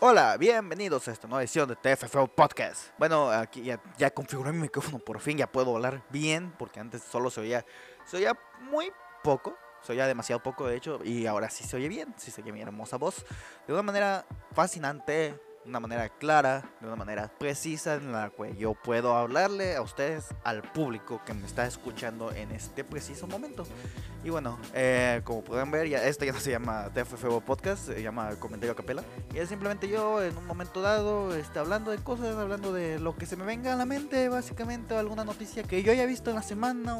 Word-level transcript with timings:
Hola, 0.00 0.36
bienvenidos 0.36 1.08
a 1.08 1.10
esta 1.10 1.26
nueva 1.26 1.42
edición 1.42 1.68
de 1.68 1.74
TFFO 1.74 2.28
Podcast. 2.28 2.90
Bueno, 2.98 3.32
aquí 3.32 3.64
ya, 3.98 4.10
configuré 4.12 4.52
mi 4.52 4.60
micrófono, 4.60 5.00
por 5.00 5.18
fin 5.18 5.36
ya 5.36 5.50
puedo 5.50 5.74
hablar 5.74 6.04
bien, 6.10 6.54
porque 6.56 6.78
antes 6.78 7.02
solo 7.02 7.30
se 7.30 7.40
oía, 7.40 7.66
se 8.04 8.18
oía 8.18 8.38
muy 8.60 8.92
poco, 9.24 9.56
se 9.82 9.94
oía 9.94 10.06
demasiado 10.06 10.40
poco 10.40 10.68
de 10.68 10.76
hecho, 10.76 11.00
y 11.02 11.26
ahora 11.26 11.50
sí 11.50 11.64
se 11.64 11.74
oye 11.74 11.88
bien, 11.88 12.14
sí 12.16 12.30
se 12.30 12.42
oye 12.42 12.52
mi 12.52 12.60
hermosa 12.60 12.96
voz, 12.96 13.26
de 13.66 13.72
una 13.72 13.82
manera 13.82 14.24
fascinante, 14.52 15.36
de 15.64 15.70
una 15.70 15.80
manera 15.80 16.08
clara, 16.08 16.70
de 16.80 16.86
una 16.86 16.96
manera 16.96 17.30
precisa 17.38 17.94
en 17.94 18.12
la 18.12 18.30
que 18.30 18.56
yo 18.56 18.74
puedo 18.74 19.16
hablarle 19.16 19.76
a 19.76 19.82
ustedes, 19.82 20.26
al 20.44 20.62
público 20.62 21.20
que 21.24 21.34
me 21.34 21.46
está 21.46 21.66
escuchando 21.66 22.32
en 22.32 22.50
este 22.52 22.84
preciso 22.84 23.26
momento. 23.26 23.64
Y 24.24 24.30
bueno, 24.30 24.58
eh, 24.74 25.20
como 25.24 25.42
pueden 25.42 25.70
ver, 25.70 25.88
ya, 25.88 26.04
esto 26.04 26.24
ya 26.24 26.32
no 26.32 26.40
se 26.40 26.50
llama 26.50 26.90
TFFO 26.92 27.40
Podcast, 27.40 27.86
se 27.86 28.02
llama 28.02 28.30
Comentario 28.38 28.72
a 28.72 28.76
Capela. 28.76 29.02
Y 29.32 29.38
es 29.38 29.48
simplemente 29.48 29.88
yo 29.88 30.22
en 30.22 30.36
un 30.36 30.46
momento 30.46 30.80
dado 30.80 31.34
este, 31.34 31.58
hablando 31.58 31.90
de 31.90 31.98
cosas, 31.98 32.36
hablando 32.36 32.72
de 32.72 32.98
lo 32.98 33.16
que 33.16 33.26
se 33.26 33.36
me 33.36 33.44
venga 33.44 33.72
a 33.72 33.76
la 33.76 33.86
mente, 33.86 34.28
básicamente, 34.28 34.94
alguna 34.94 35.24
noticia 35.24 35.62
que 35.62 35.82
yo 35.82 35.92
haya 35.92 36.06
visto 36.06 36.30
en 36.30 36.36
la 36.36 36.42
semana. 36.42 36.98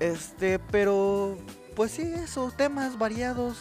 este, 0.00 0.58
pero 0.58 1.36
pues 1.74 1.92
sí, 1.92 2.02
eso, 2.02 2.52
temas 2.56 2.98
variados. 2.98 3.58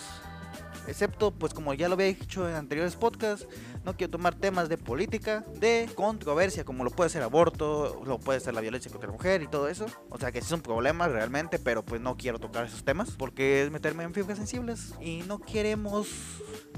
Excepto, 0.87 1.31
pues 1.31 1.53
como 1.53 1.73
ya 1.73 1.87
lo 1.87 1.95
había 1.95 2.07
dicho 2.07 2.47
en 2.47 2.55
anteriores 2.55 2.95
podcasts, 2.95 3.47
no 3.83 3.95
quiero 3.97 4.11
tomar 4.11 4.35
temas 4.35 4.69
de 4.69 4.77
política, 4.77 5.43
de 5.59 5.89
controversia, 5.95 6.63
como 6.63 6.83
lo 6.83 6.91
puede 6.91 7.09
ser 7.09 7.23
aborto, 7.23 8.03
lo 8.05 8.19
puede 8.19 8.39
ser 8.39 8.53
la 8.53 8.61
violencia 8.61 8.91
contra 8.91 9.07
la 9.07 9.13
mujer 9.13 9.41
y 9.41 9.47
todo 9.47 9.67
eso. 9.67 9.87
O 10.09 10.19
sea 10.19 10.31
que 10.31 10.41
sí 10.41 10.47
son 10.47 10.61
problemas 10.61 11.11
realmente, 11.11 11.59
pero 11.59 11.83
pues 11.83 12.01
no 12.01 12.17
quiero 12.17 12.39
tocar 12.39 12.65
esos 12.65 12.83
temas 12.83 13.11
porque 13.11 13.63
es 13.63 13.71
meterme 13.71 14.03
en 14.03 14.13
fibras 14.13 14.37
sensibles 14.37 14.93
y 15.01 15.23
no 15.27 15.39
queremos 15.39 16.07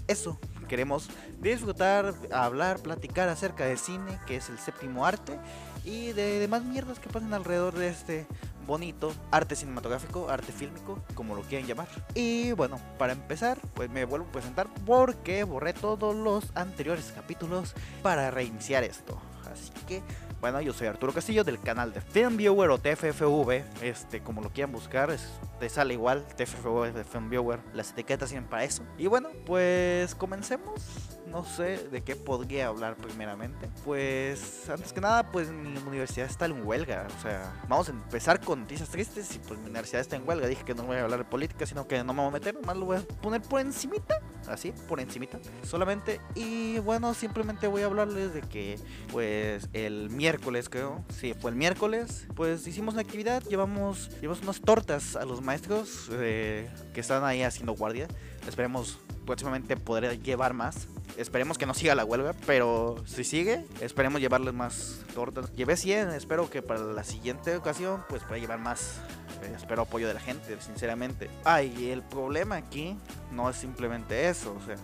eso. 0.07 0.39
Queremos 0.67 1.09
disfrutar, 1.39 2.13
hablar, 2.31 2.79
platicar 2.79 3.29
acerca 3.29 3.65
de 3.65 3.77
cine, 3.77 4.19
que 4.25 4.35
es 4.35 4.49
el 4.49 4.59
séptimo 4.59 5.05
arte, 5.05 5.39
y 5.85 6.11
de 6.11 6.39
demás 6.39 6.65
mierdas 6.65 6.99
que 6.99 7.07
pasan 7.07 7.33
alrededor 7.33 7.73
de 7.73 7.87
este 7.87 8.27
bonito 8.67 9.13
arte 9.31 9.55
cinematográfico, 9.55 10.29
arte 10.29 10.51
fílmico, 10.51 10.99
como 11.15 11.33
lo 11.33 11.41
quieran 11.41 11.67
llamar. 11.67 11.87
Y 12.13 12.51
bueno, 12.51 12.79
para 12.99 13.13
empezar, 13.13 13.57
pues 13.73 13.89
me 13.89 14.05
vuelvo 14.05 14.27
a 14.27 14.31
presentar 14.31 14.67
porque 14.85 15.43
borré 15.45 15.73
todos 15.73 16.15
los 16.15 16.45
anteriores 16.55 17.11
capítulos 17.15 17.73
para 18.03 18.29
reiniciar 18.29 18.83
esto. 18.83 19.17
Así 19.51 19.71
que, 19.87 20.03
bueno, 20.41 20.61
yo 20.61 20.73
soy 20.73 20.87
Arturo 20.87 21.13
Castillo 21.13 21.43
del 21.43 21.59
canal 21.59 21.93
de 21.93 22.01
Film 22.01 22.37
Viewer 22.37 22.69
o 22.69 22.77
TFFV, 22.77 23.63
este, 23.81 24.21
como 24.21 24.41
lo 24.41 24.49
quieran 24.49 24.71
buscar, 24.71 25.09
es, 25.09 25.27
te 25.59 25.69
sale 25.69 25.93
igual, 25.93 26.25
TFFV 26.35 26.93
de 26.93 27.03
Film 27.03 27.29
Viewer, 27.29 27.59
las 27.73 27.91
etiquetas 27.91 28.29
sirven 28.29 28.45
para 28.45 28.65
eso. 28.65 28.83
Y 28.97 29.07
bueno, 29.07 29.29
pues 29.45 30.13
comencemos. 30.13 31.16
No 31.31 31.43
sé 31.43 31.87
de 31.89 32.01
qué 32.01 32.15
podría 32.15 32.67
hablar 32.67 32.95
primeramente. 32.95 33.69
Pues 33.83 34.69
antes 34.69 34.93
que 34.93 35.01
nada, 35.01 35.31
pues 35.31 35.51
mi 35.51 35.77
universidad 35.77 36.27
está 36.27 36.45
en 36.45 36.65
huelga. 36.65 37.07
O 37.17 37.21
sea, 37.21 37.53
vamos 37.67 37.89
a 37.89 37.91
empezar 37.91 38.39
con 38.39 38.61
noticias 38.61 38.89
tristes 38.89 39.35
y 39.35 39.39
pues 39.39 39.59
mi 39.59 39.65
universidad 39.65 40.01
está 40.01 40.15
en 40.15 40.27
huelga. 40.27 40.47
Dije 40.47 40.63
que 40.63 40.73
no 40.73 40.83
voy 40.83 40.97
a 40.97 41.03
hablar 41.03 41.19
de 41.19 41.25
política, 41.25 41.65
sino 41.65 41.87
que 41.87 42.03
no 42.03 42.13
me 42.13 42.21
voy 42.21 42.29
a 42.29 42.31
meter, 42.31 42.55
nomás 42.55 42.77
lo 42.77 42.85
voy 42.85 42.97
a 42.97 43.01
poner 43.21 43.41
por 43.41 43.61
encimita. 43.61 44.21
Así, 44.47 44.73
por 44.87 44.99
encimita. 44.99 45.39
Solamente. 45.63 46.21
Y 46.33 46.79
bueno, 46.79 47.13
simplemente 47.13 47.67
voy 47.67 47.81
a 47.81 47.85
hablarles 47.85 48.33
de 48.33 48.41
que 48.41 48.79
pues 49.11 49.67
el 49.73 50.09
miércoles 50.09 50.69
creo. 50.69 51.03
Sí, 51.09 51.33
fue 51.33 51.51
el 51.51 51.57
miércoles. 51.57 52.27
Pues 52.35 52.65
hicimos 52.67 52.93
una 52.93 53.01
actividad. 53.01 53.43
Llevamos, 53.43 54.09
llevamos 54.21 54.41
unas 54.43 54.61
tortas 54.61 55.15
a 55.15 55.25
los 55.25 55.41
maestros 55.41 56.09
eh, 56.11 56.69
que 56.93 57.01
están 57.01 57.23
ahí 57.25 57.43
haciendo 57.43 57.73
guardia. 57.73 58.07
Esperemos 58.47 58.99
próximamente 59.25 59.75
poder 59.75 60.21
llevar 60.21 60.53
más. 60.53 60.87
Esperemos 61.15 61.57
que 61.57 61.65
no 61.65 61.73
siga 61.73 61.95
la 61.95 62.05
huelga, 62.05 62.33
pero 62.45 62.95
si 63.05 63.23
sigue, 63.23 63.65
esperemos 63.81 64.21
llevarles 64.21 64.53
más 64.53 65.01
tortas. 65.13 65.51
Llevé 65.53 65.77
100, 65.77 66.09
espero 66.09 66.49
que 66.49 66.61
para 66.61 66.81
la 66.81 67.03
siguiente 67.03 67.55
ocasión 67.55 68.03
pues 68.09 68.23
pueda 68.23 68.39
llevar 68.39 68.59
más. 68.59 68.99
Eh, 69.43 69.53
espero 69.55 69.83
apoyo 69.83 70.07
de 70.07 70.13
la 70.13 70.19
gente, 70.19 70.59
sinceramente. 70.61 71.29
Ay, 71.43 71.89
el 71.91 72.03
problema 72.03 72.55
aquí 72.55 72.97
no 73.31 73.49
es 73.49 73.55
simplemente 73.55 74.29
eso, 74.29 74.55
o 74.55 74.65
sea, 74.65 74.75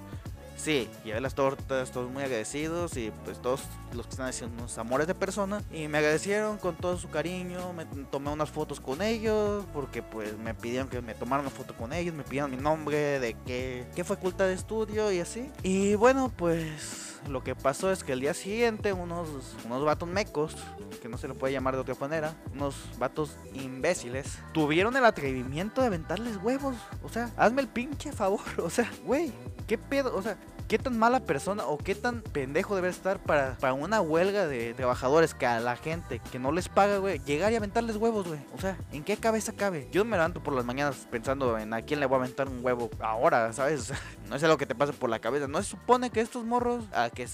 Sí, 0.64 0.90
llevé 1.04 1.20
las 1.20 1.36
tortas, 1.36 1.92
todos 1.92 2.10
muy 2.10 2.24
agradecidos 2.24 2.96
y 2.96 3.12
pues 3.26 3.42
todos 3.42 3.64
los 3.94 4.06
que 4.06 4.12
están 4.12 4.28
haciendo 4.28 4.56
unos 4.60 4.78
amores 4.78 5.08
de 5.08 5.14
persona 5.14 5.62
y 5.74 5.90
me 5.90 5.98
agradecieron 5.98 6.58
con 6.58 6.78
todo 6.78 6.98
su 6.98 7.10
cariño, 7.10 7.74
me 7.74 7.84
tomé 8.06 8.32
unas 8.32 8.50
fotos 8.50 8.80
con 8.80 9.02
ellos 9.02 9.66
porque 9.74 10.02
pues 10.02 10.38
me 10.38 10.54
pidieron 10.54 10.88
que 10.88 11.02
me 11.02 11.16
tomara 11.16 11.42
una 11.42 11.50
foto 11.50 11.76
con 11.76 11.92
ellos, 11.92 12.16
me 12.16 12.24
pidieron 12.24 12.50
mi 12.50 12.56
nombre, 12.56 13.20
de 13.20 13.36
qué, 13.46 13.86
qué 13.94 14.06
facultad 14.06 14.46
de 14.46 14.54
estudio 14.54 15.12
y 15.12 15.20
así. 15.20 15.52
Y 15.64 15.96
bueno, 15.96 16.32
pues 16.34 17.14
lo 17.28 17.44
que 17.44 17.56
pasó 17.56 17.92
es 17.92 18.04
que 18.04 18.14
el 18.14 18.22
día 18.22 18.34
siguiente 18.34 18.94
unos, 18.94 19.28
unos 19.66 19.84
vatos 19.84 20.08
mecos, 20.08 20.56
que 21.02 21.10
no 21.10 21.18
se 21.18 21.28
lo 21.28 21.36
puede 21.36 21.54
llamar 21.54 21.76
de 21.76 21.82
otra 21.82 21.96
manera, 22.00 22.36
unos 22.54 22.76
vatos 22.98 23.38
imbéciles, 23.54 24.40
tuvieron 24.54 24.96
el 24.96 25.06
atrevimiento 25.06 25.82
de 25.82 25.88
aventarles 25.88 26.38
huevos. 26.38 26.76
O 27.04 27.10
sea, 27.10 27.32
hazme 27.38 27.62
el 27.62 27.68
pinche 27.68 28.12
favor, 28.12 28.42
o 28.60 28.70
sea, 28.70 28.90
güey, 29.06 29.32
¿qué 29.68 29.78
pedo? 29.78 30.16
O 30.16 30.22
sea, 30.22 30.38
¿Qué 30.68 30.80
tan 30.80 30.98
mala 30.98 31.20
persona 31.20 31.66
o 31.66 31.78
qué 31.78 31.94
tan 31.94 32.22
pendejo 32.22 32.76
debe 32.76 32.90
estar 32.90 33.20
para, 33.20 33.56
para 33.58 33.74
una 33.74 34.02
huelga 34.02 34.48
de 34.48 34.74
trabajadores 34.74 35.34
que 35.34 35.46
a 35.46 35.60
la 35.60 35.76
gente 35.76 36.20
que 36.32 36.40
no 36.40 36.52
les 36.52 36.70
paga, 36.70 36.98
güey, 36.98 37.20
llegar 37.20 37.52
y 37.52 37.56
aventarles 37.56 37.98
huevos, 37.98 38.28
güey? 38.28 38.40
O 38.56 38.62
sea, 38.62 38.78
¿en 38.92 39.04
qué 39.04 39.18
cabeza 39.18 39.54
cabe? 39.54 39.88
Yo 39.92 40.06
me 40.06 40.18
levanto 40.18 40.42
por 40.42 40.54
las 40.54 40.66
mañanas 40.66 41.08
pensando 41.12 41.58
en 41.60 41.74
a 41.74 41.82
quién 41.82 42.00
le 42.00 42.06
voy 42.06 42.16
a 42.16 42.20
aventar 42.20 42.48
un 42.48 42.64
huevo 42.64 42.90
ahora, 43.00 43.52
¿sabes? 43.54 43.92
No 44.30 44.38
es 44.38 44.44
algo 44.44 44.58
que 44.58 44.66
te 44.66 44.74
pase 44.74 44.94
por 44.94 45.10
la 45.10 45.20
cabeza. 45.20 45.48
No 45.48 45.62
se 45.62 45.70
supone 45.70 46.10
que 46.10 46.22
estos 46.22 46.46
morros, 46.46 46.86
a 46.94 47.10
que 47.10 47.28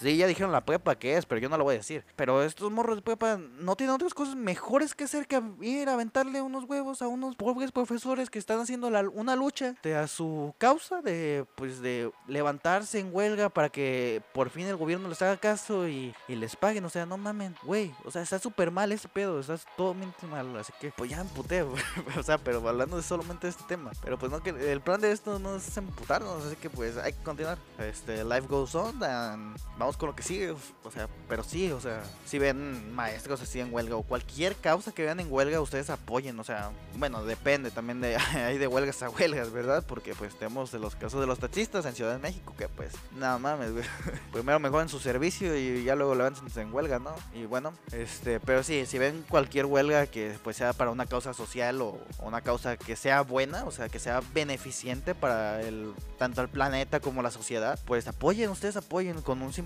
sí 0.00 0.16
ya 0.16 0.26
dijeron 0.26 0.52
la 0.52 0.64
prepa 0.64 0.96
que 0.96 1.16
es, 1.16 1.26
pero 1.26 1.40
yo 1.40 1.48
no 1.48 1.56
lo 1.56 1.64
voy 1.64 1.74
a 1.74 1.78
decir. 1.78 2.04
Pero 2.16 2.42
estos 2.42 2.70
morros 2.70 2.96
de 2.96 3.02
prepa 3.02 3.38
no 3.58 3.76
tienen 3.76 3.94
otras 3.94 4.14
cosas 4.14 4.36
mejores 4.36 4.94
que 4.94 5.04
hacer 5.04 5.26
que 5.26 5.42
ir 5.60 5.88
a 5.88 5.94
aventarle 5.94 6.42
unos 6.42 6.64
huevos 6.64 7.02
a 7.02 7.08
unos 7.08 7.36
pobres 7.36 7.72
profesores 7.72 8.30
que 8.30 8.38
están 8.38 8.60
haciendo 8.60 8.88
una 8.88 9.36
lucha 9.36 9.74
de 9.82 9.96
a 9.96 10.06
su 10.06 10.54
causa 10.58 11.02
de 11.02 11.46
pues 11.54 11.80
de 11.80 12.10
levantarse 12.26 12.98
en 12.98 13.14
huelga 13.14 13.48
para 13.48 13.68
que 13.68 14.22
por 14.32 14.50
fin 14.50 14.66
el 14.66 14.76
gobierno 14.76 15.08
les 15.08 15.22
haga 15.22 15.36
caso 15.36 15.88
y, 15.88 16.14
les 16.28 16.56
paguen. 16.56 16.84
O 16.84 16.90
sea, 16.90 17.06
no 17.06 17.16
mamen, 17.16 17.54
güey. 17.62 17.94
O 18.04 18.10
sea, 18.10 18.22
está 18.22 18.38
súper 18.38 18.70
mal 18.70 18.92
ese 18.92 19.08
pedo. 19.08 19.40
Está 19.40 19.56
totalmente 19.76 20.26
mal. 20.26 20.56
Así 20.56 20.72
que 20.80 20.90
pues 20.90 21.10
ya 21.10 21.24
güey. 21.24 21.82
O 22.18 22.22
sea, 22.22 22.38
pero 22.38 22.66
hablando 22.68 22.96
de 22.96 23.02
solamente 23.02 23.46
de 23.46 23.50
este 23.50 23.64
tema. 23.64 23.92
Pero 24.02 24.18
pues 24.18 24.30
no 24.30 24.42
que 24.42 24.50
el 24.50 24.80
plan 24.80 25.00
de 25.00 25.12
esto 25.12 25.38
no 25.38 25.56
es 25.56 25.76
emputarnos. 25.76 26.44
Así 26.44 26.56
que 26.56 26.70
pues 26.70 26.96
hay 26.96 27.12
que 27.12 27.22
continuar. 27.22 27.58
Este, 27.78 28.24
life 28.24 28.46
goes 28.48 28.74
on. 28.74 28.94
and 29.02 29.56
vamos 29.78 29.96
con 29.96 30.08
lo 30.08 30.16
que 30.16 30.22
sigue. 30.22 30.50
O 30.50 30.90
sea, 30.90 31.08
pero 31.28 31.42
sí, 31.42 31.70
o 31.72 31.80
sea, 31.80 32.02
si 32.24 32.38
ven 32.38 32.94
maestros 32.94 33.40
así 33.40 33.60
en 33.60 33.72
huelga 33.72 33.96
o 33.96 34.02
cualquier 34.02 34.56
causa 34.56 34.92
que 34.92 35.02
vean 35.02 35.20
en 35.20 35.32
huelga, 35.32 35.60
ustedes 35.60 35.90
apoyen. 35.90 36.38
O 36.38 36.44
sea, 36.44 36.70
bueno, 36.96 37.24
depende 37.24 37.70
también 37.70 38.00
de 38.00 38.16
hay 38.34 38.58
de 38.58 38.66
huelgas 38.66 39.02
a 39.02 39.10
huelgas, 39.10 39.52
¿verdad? 39.52 39.84
Porque 39.86 40.14
pues 40.14 40.34
tenemos 40.36 40.72
de 40.72 40.78
los 40.78 40.94
casos 40.94 41.20
de 41.20 41.26
los 41.26 41.38
taxistas 41.38 41.86
en 41.86 41.94
Ciudad 41.94 42.12
de 42.12 42.18
México 42.18 42.54
que 42.56 42.68
pues 42.68 42.92
nada 43.16 43.38
mames, 43.38 43.72
güey. 43.72 43.84
Primero 44.32 44.58
mejoren 44.60 44.88
su 44.88 45.00
servicio 45.00 45.56
y 45.56 45.84
ya 45.84 45.94
luego 45.94 46.14
levántense 46.14 46.60
en 46.60 46.72
huelga, 46.72 46.98
¿no? 46.98 47.14
Y 47.34 47.46
bueno, 47.46 47.72
este, 47.92 48.40
pero 48.40 48.62
sí, 48.62 48.86
si 48.86 48.98
ven 48.98 49.24
cualquier 49.28 49.66
huelga 49.66 50.06
que 50.06 50.36
pues 50.42 50.56
sea 50.56 50.72
para 50.72 50.90
una 50.90 51.06
causa 51.06 51.34
social 51.34 51.80
o 51.82 51.98
una 52.20 52.40
causa 52.40 52.76
que 52.76 52.96
sea 52.96 53.22
buena, 53.22 53.64
o 53.64 53.70
sea, 53.70 53.88
que 53.88 53.98
sea 53.98 54.20
beneficiente 54.32 55.14
para 55.14 55.60
el 55.62 55.94
tanto 56.18 56.42
el 56.42 56.48
planeta 56.48 57.00
como 57.00 57.22
la 57.22 57.30
sociedad, 57.30 57.78
pues 57.86 58.06
apoyen, 58.06 58.50
ustedes 58.50 58.76
apoyen 58.76 59.20
con 59.22 59.42
un 59.42 59.52
simple, 59.52 59.63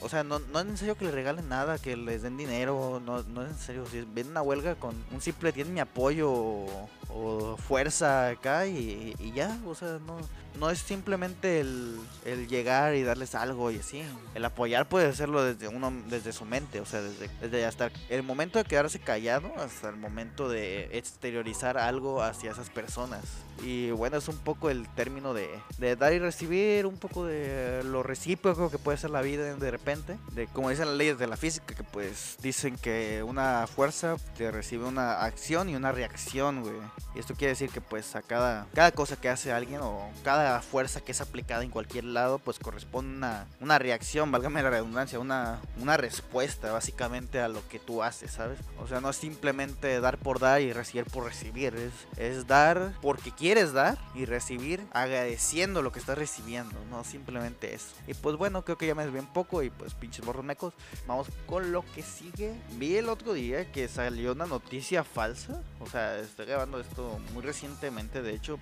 o 0.00 0.08
sea, 0.08 0.24
no, 0.24 0.38
no 0.38 0.60
es 0.60 0.66
necesario 0.66 0.96
que 0.96 1.04
les 1.04 1.14
regalen 1.14 1.48
nada, 1.48 1.78
que 1.78 1.96
les 1.96 2.22
den 2.22 2.36
dinero, 2.36 3.00
no, 3.04 3.22
no 3.22 3.42
es 3.42 3.48
necesario, 3.48 3.86
si 3.86 4.04
ven 4.14 4.28
una 4.28 4.42
huelga 4.42 4.74
con 4.74 4.94
un 5.12 5.20
simple 5.20 5.52
tienen 5.52 5.74
mi 5.74 5.80
apoyo 5.80 6.66
o 7.14 7.56
fuerza 7.56 8.28
acá 8.28 8.66
y, 8.66 9.14
y 9.18 9.32
ya, 9.32 9.58
o 9.66 9.74
sea, 9.74 9.98
no, 10.06 10.18
no 10.58 10.70
es 10.70 10.78
simplemente 10.78 11.60
el, 11.60 11.98
el 12.24 12.48
llegar 12.48 12.94
y 12.94 13.02
darles 13.02 13.34
algo 13.34 13.70
y 13.70 13.78
así. 13.78 14.02
El 14.34 14.44
apoyar 14.44 14.88
puede 14.88 15.06
hacerlo 15.06 15.42
desde 15.42 15.68
uno, 15.68 15.92
desde 16.08 16.32
su 16.32 16.44
mente, 16.44 16.80
o 16.80 16.86
sea, 16.86 17.00
desde, 17.00 17.30
desde 17.40 17.64
hasta 17.64 17.90
el 18.08 18.22
momento 18.22 18.58
de 18.58 18.64
quedarse 18.64 18.98
callado 18.98 19.52
hasta 19.58 19.88
el 19.88 19.96
momento 19.96 20.48
de 20.48 20.96
exteriorizar 20.96 21.78
algo 21.78 22.22
hacia 22.22 22.52
esas 22.52 22.70
personas. 22.70 23.24
Y 23.62 23.90
bueno, 23.90 24.16
es 24.16 24.28
un 24.28 24.38
poco 24.38 24.70
el 24.70 24.88
término 24.94 25.34
de, 25.34 25.48
de 25.78 25.96
dar 25.96 26.12
y 26.12 26.18
recibir, 26.18 26.86
un 26.86 26.96
poco 26.96 27.24
de 27.26 27.82
lo 27.84 28.02
recíproco 28.02 28.70
que 28.70 28.78
puede 28.78 28.98
ser 28.98 29.10
la 29.10 29.22
vida 29.22 29.54
de 29.54 29.70
repente. 29.70 30.18
De 30.32 30.46
como 30.48 30.70
dicen 30.70 30.86
las 30.86 30.96
leyes 30.96 31.18
de 31.18 31.26
la 31.26 31.36
física, 31.36 31.74
que 31.74 31.84
pues 31.84 32.36
dicen 32.42 32.76
que 32.76 33.22
una 33.22 33.66
fuerza 33.66 34.16
te 34.36 34.50
recibe 34.50 34.84
una 34.84 35.22
acción 35.22 35.68
y 35.68 35.76
una 35.76 35.92
reacción, 35.92 36.62
güey. 36.62 36.74
Y 37.14 37.18
esto 37.18 37.34
quiere 37.34 37.50
decir 37.50 37.70
que 37.70 37.80
pues 37.80 38.16
a 38.16 38.22
cada, 38.22 38.66
cada 38.74 38.92
cosa 38.92 39.16
que 39.16 39.28
hace 39.28 39.52
alguien 39.52 39.80
o 39.82 40.10
cada 40.24 40.62
fuerza 40.62 41.00
que 41.00 41.12
es 41.12 41.20
aplicada 41.20 41.62
en 41.62 41.70
cualquier 41.70 42.04
lado 42.04 42.38
pues 42.38 42.58
corresponde 42.58 43.16
una, 43.16 43.46
una 43.60 43.78
reacción, 43.78 44.30
válgame 44.32 44.62
la 44.62 44.70
redundancia, 44.70 45.18
una, 45.18 45.60
una 45.80 45.96
respuesta 45.96 46.72
básicamente 46.72 47.40
a 47.40 47.48
lo 47.48 47.66
que 47.68 47.78
tú 47.78 48.02
haces, 48.02 48.32
¿sabes? 48.32 48.58
O 48.78 48.88
sea, 48.88 49.00
no 49.00 49.10
es 49.10 49.16
simplemente 49.16 50.00
dar 50.00 50.18
por 50.18 50.38
dar 50.38 50.62
y 50.62 50.72
recibir 50.72 51.04
por 51.04 51.24
recibir, 51.24 51.74
es, 51.74 51.92
es 52.18 52.46
dar 52.46 52.94
porque 53.02 53.30
quieres 53.30 53.72
dar 53.72 53.98
y 54.14 54.24
recibir 54.24 54.86
agradeciendo 54.92 55.82
lo 55.82 55.92
que 55.92 55.98
estás 55.98 56.16
recibiendo, 56.16 56.78
no 56.90 57.04
simplemente 57.04 57.74
eso. 57.74 57.94
Y 58.06 58.14
pues 58.14 58.36
bueno, 58.36 58.64
creo 58.64 58.78
que 58.78 58.86
ya 58.86 58.94
me 58.94 59.04
desvié 59.04 59.20
un 59.20 59.32
poco 59.32 59.62
y 59.62 59.70
pues 59.70 59.94
pinches 59.94 60.24
borros 60.24 60.44
mecos. 60.44 60.72
Vamos 61.06 61.28
con 61.46 61.72
lo 61.72 61.84
que 61.94 62.02
sigue. 62.02 62.54
Vi 62.72 62.96
el 62.96 63.08
otro 63.08 63.34
día 63.34 63.70
que 63.70 63.88
salió 63.88 64.32
una 64.32 64.46
noticia 64.46 65.04
falsa, 65.04 65.60
o 65.80 65.86
sea, 65.86 66.18
estoy 66.18 66.46
grabando 66.46 66.80
esto 66.80 66.91
muy 67.32 67.42
recientemente, 67.42 68.22
de 68.22 68.34
hecho, 68.34 68.58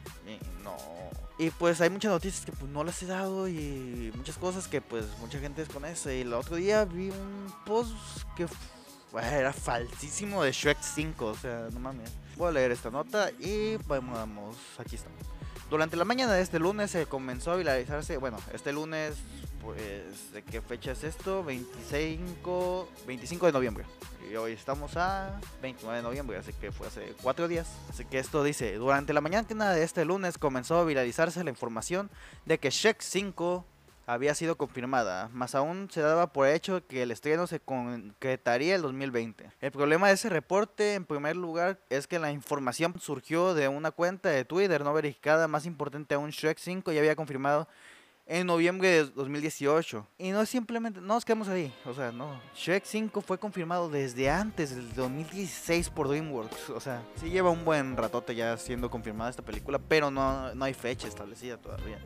no. 0.62 0.76
Y 1.38 1.50
pues 1.50 1.80
hay 1.80 1.88
muchas 1.88 2.12
noticias 2.12 2.44
que 2.44 2.52
pues 2.52 2.70
no 2.70 2.84
las 2.84 3.02
he 3.02 3.06
dado 3.06 3.48
y 3.48 4.12
muchas 4.14 4.36
cosas 4.36 4.68
que 4.68 4.80
pues 4.82 5.06
mucha 5.20 5.38
gente 5.38 5.62
desconoce. 5.62 6.18
Y 6.18 6.20
el 6.20 6.34
otro 6.34 6.56
día 6.56 6.84
vi 6.84 7.10
un 7.10 7.52
post 7.64 7.94
que 8.36 8.46
era 9.18 9.52
falsísimo 9.52 10.42
de 10.42 10.52
Shrek 10.52 10.78
5, 10.82 11.26
o 11.26 11.34
sea, 11.34 11.68
no 11.72 11.80
mames. 11.80 12.10
Voy 12.36 12.48
a 12.48 12.52
leer 12.52 12.72
esta 12.72 12.90
nota 12.90 13.30
y 13.38 13.76
vamos, 13.86 14.56
aquí 14.78 14.96
está. 14.96 15.08
Durante 15.70 15.96
la 15.96 16.04
mañana 16.04 16.32
de 16.34 16.42
este 16.42 16.58
lunes 16.58 16.90
se 16.90 17.06
comenzó 17.06 17.52
a 17.52 17.56
viralizarse, 17.56 18.16
bueno, 18.16 18.36
este 18.52 18.72
lunes, 18.72 19.14
pues, 19.62 20.32
¿de 20.32 20.42
qué 20.42 20.60
fecha 20.60 20.92
es 20.92 21.04
esto? 21.04 21.44
25, 21.44 22.88
25 23.06 23.46
de 23.46 23.52
noviembre. 23.52 23.84
Y 24.30 24.36
hoy 24.36 24.52
estamos 24.52 24.96
a 24.96 25.40
29 25.60 25.96
de 25.96 26.02
noviembre, 26.04 26.36
así 26.36 26.52
que 26.52 26.70
fue 26.70 26.86
hace 26.86 27.14
cuatro 27.20 27.48
días. 27.48 27.68
Así 27.88 28.04
que 28.04 28.20
esto 28.20 28.44
dice, 28.44 28.74
durante 28.74 29.12
la 29.12 29.20
mañana 29.20 29.72
de 29.72 29.82
este 29.82 30.04
lunes 30.04 30.38
comenzó 30.38 30.78
a 30.78 30.84
viralizarse 30.84 31.42
la 31.42 31.50
información 31.50 32.10
de 32.46 32.58
que 32.58 32.70
Shrek 32.70 33.00
5 33.00 33.66
había 34.06 34.36
sido 34.36 34.56
confirmada, 34.56 35.28
más 35.32 35.56
aún 35.56 35.88
se 35.90 36.00
daba 36.00 36.32
por 36.32 36.46
hecho 36.46 36.86
que 36.86 37.02
el 37.02 37.10
estreno 37.10 37.48
se 37.48 37.58
concretaría 37.58 38.76
el 38.76 38.82
2020. 38.82 39.50
El 39.60 39.72
problema 39.72 40.06
de 40.06 40.14
ese 40.14 40.28
reporte, 40.28 40.94
en 40.94 41.06
primer 41.06 41.34
lugar, 41.34 41.80
es 41.90 42.06
que 42.06 42.20
la 42.20 42.30
información 42.30 42.94
surgió 43.00 43.54
de 43.54 43.66
una 43.66 43.90
cuenta 43.90 44.28
de 44.28 44.44
Twitter 44.44 44.84
no 44.84 44.92
verificada, 44.92 45.48
más 45.48 45.66
importante 45.66 46.14
aún, 46.14 46.30
Shrek 46.30 46.58
5 46.58 46.92
ya 46.92 47.00
había 47.00 47.16
confirmado 47.16 47.66
en 48.30 48.46
noviembre 48.46 48.88
de 48.88 49.04
2018. 49.06 50.06
Y 50.16 50.30
no 50.30 50.46
simplemente, 50.46 51.00
no 51.00 51.14
nos 51.14 51.24
quedamos 51.24 51.48
ahí, 51.48 51.74
o 51.84 51.92
sea, 51.92 52.12
no. 52.12 52.40
Shrek 52.54 52.84
5 52.84 53.20
fue 53.20 53.38
confirmado 53.38 53.90
desde 53.90 54.30
antes 54.30 54.74
del 54.74 54.94
2016 54.94 55.90
por 55.90 56.08
DreamWorks, 56.08 56.70
o 56.70 56.80
sea, 56.80 57.02
sí 57.16 57.28
lleva 57.28 57.50
un 57.50 57.64
buen 57.64 57.96
ratote 57.96 58.36
ya 58.36 58.56
siendo 58.56 58.88
confirmada 58.88 59.30
esta 59.30 59.42
película, 59.42 59.80
pero 59.80 60.12
no, 60.12 60.54
no 60.54 60.64
hay 60.64 60.74
fecha 60.74 61.08
establecida 61.08 61.56
todavía 61.56 61.98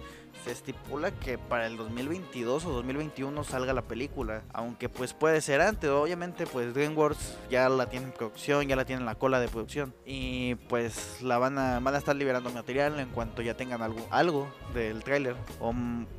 se 0.42 0.52
estipula 0.52 1.10
que 1.10 1.38
para 1.38 1.66
el 1.66 1.76
2022 1.76 2.64
o 2.64 2.70
2021 2.70 3.44
salga 3.44 3.72
la 3.72 3.82
película, 3.82 4.42
aunque 4.52 4.88
pues 4.88 5.14
puede 5.14 5.40
ser 5.40 5.60
antes, 5.60 5.90
obviamente 5.90 6.46
pues 6.46 6.74
DreamWorks 6.74 7.36
ya 7.50 7.68
la 7.68 7.88
tiene 7.88 8.06
en 8.06 8.12
producción, 8.12 8.66
ya 8.66 8.76
la 8.76 8.84
tiene 8.84 9.00
en 9.00 9.06
la 9.06 9.14
cola 9.14 9.40
de 9.40 9.48
producción. 9.48 9.94
Y 10.04 10.54
pues 10.68 11.22
la 11.22 11.38
van 11.38 11.58
a, 11.58 11.80
van 11.80 11.94
a 11.94 11.98
estar 11.98 12.16
liberando 12.16 12.50
material 12.50 12.98
en 13.00 13.08
cuanto 13.08 13.42
ya 13.42 13.56
tengan 13.56 13.82
algo, 13.82 14.06
algo 14.10 14.48
del 14.72 15.02
tráiler. 15.04 15.36
O, 15.60 15.74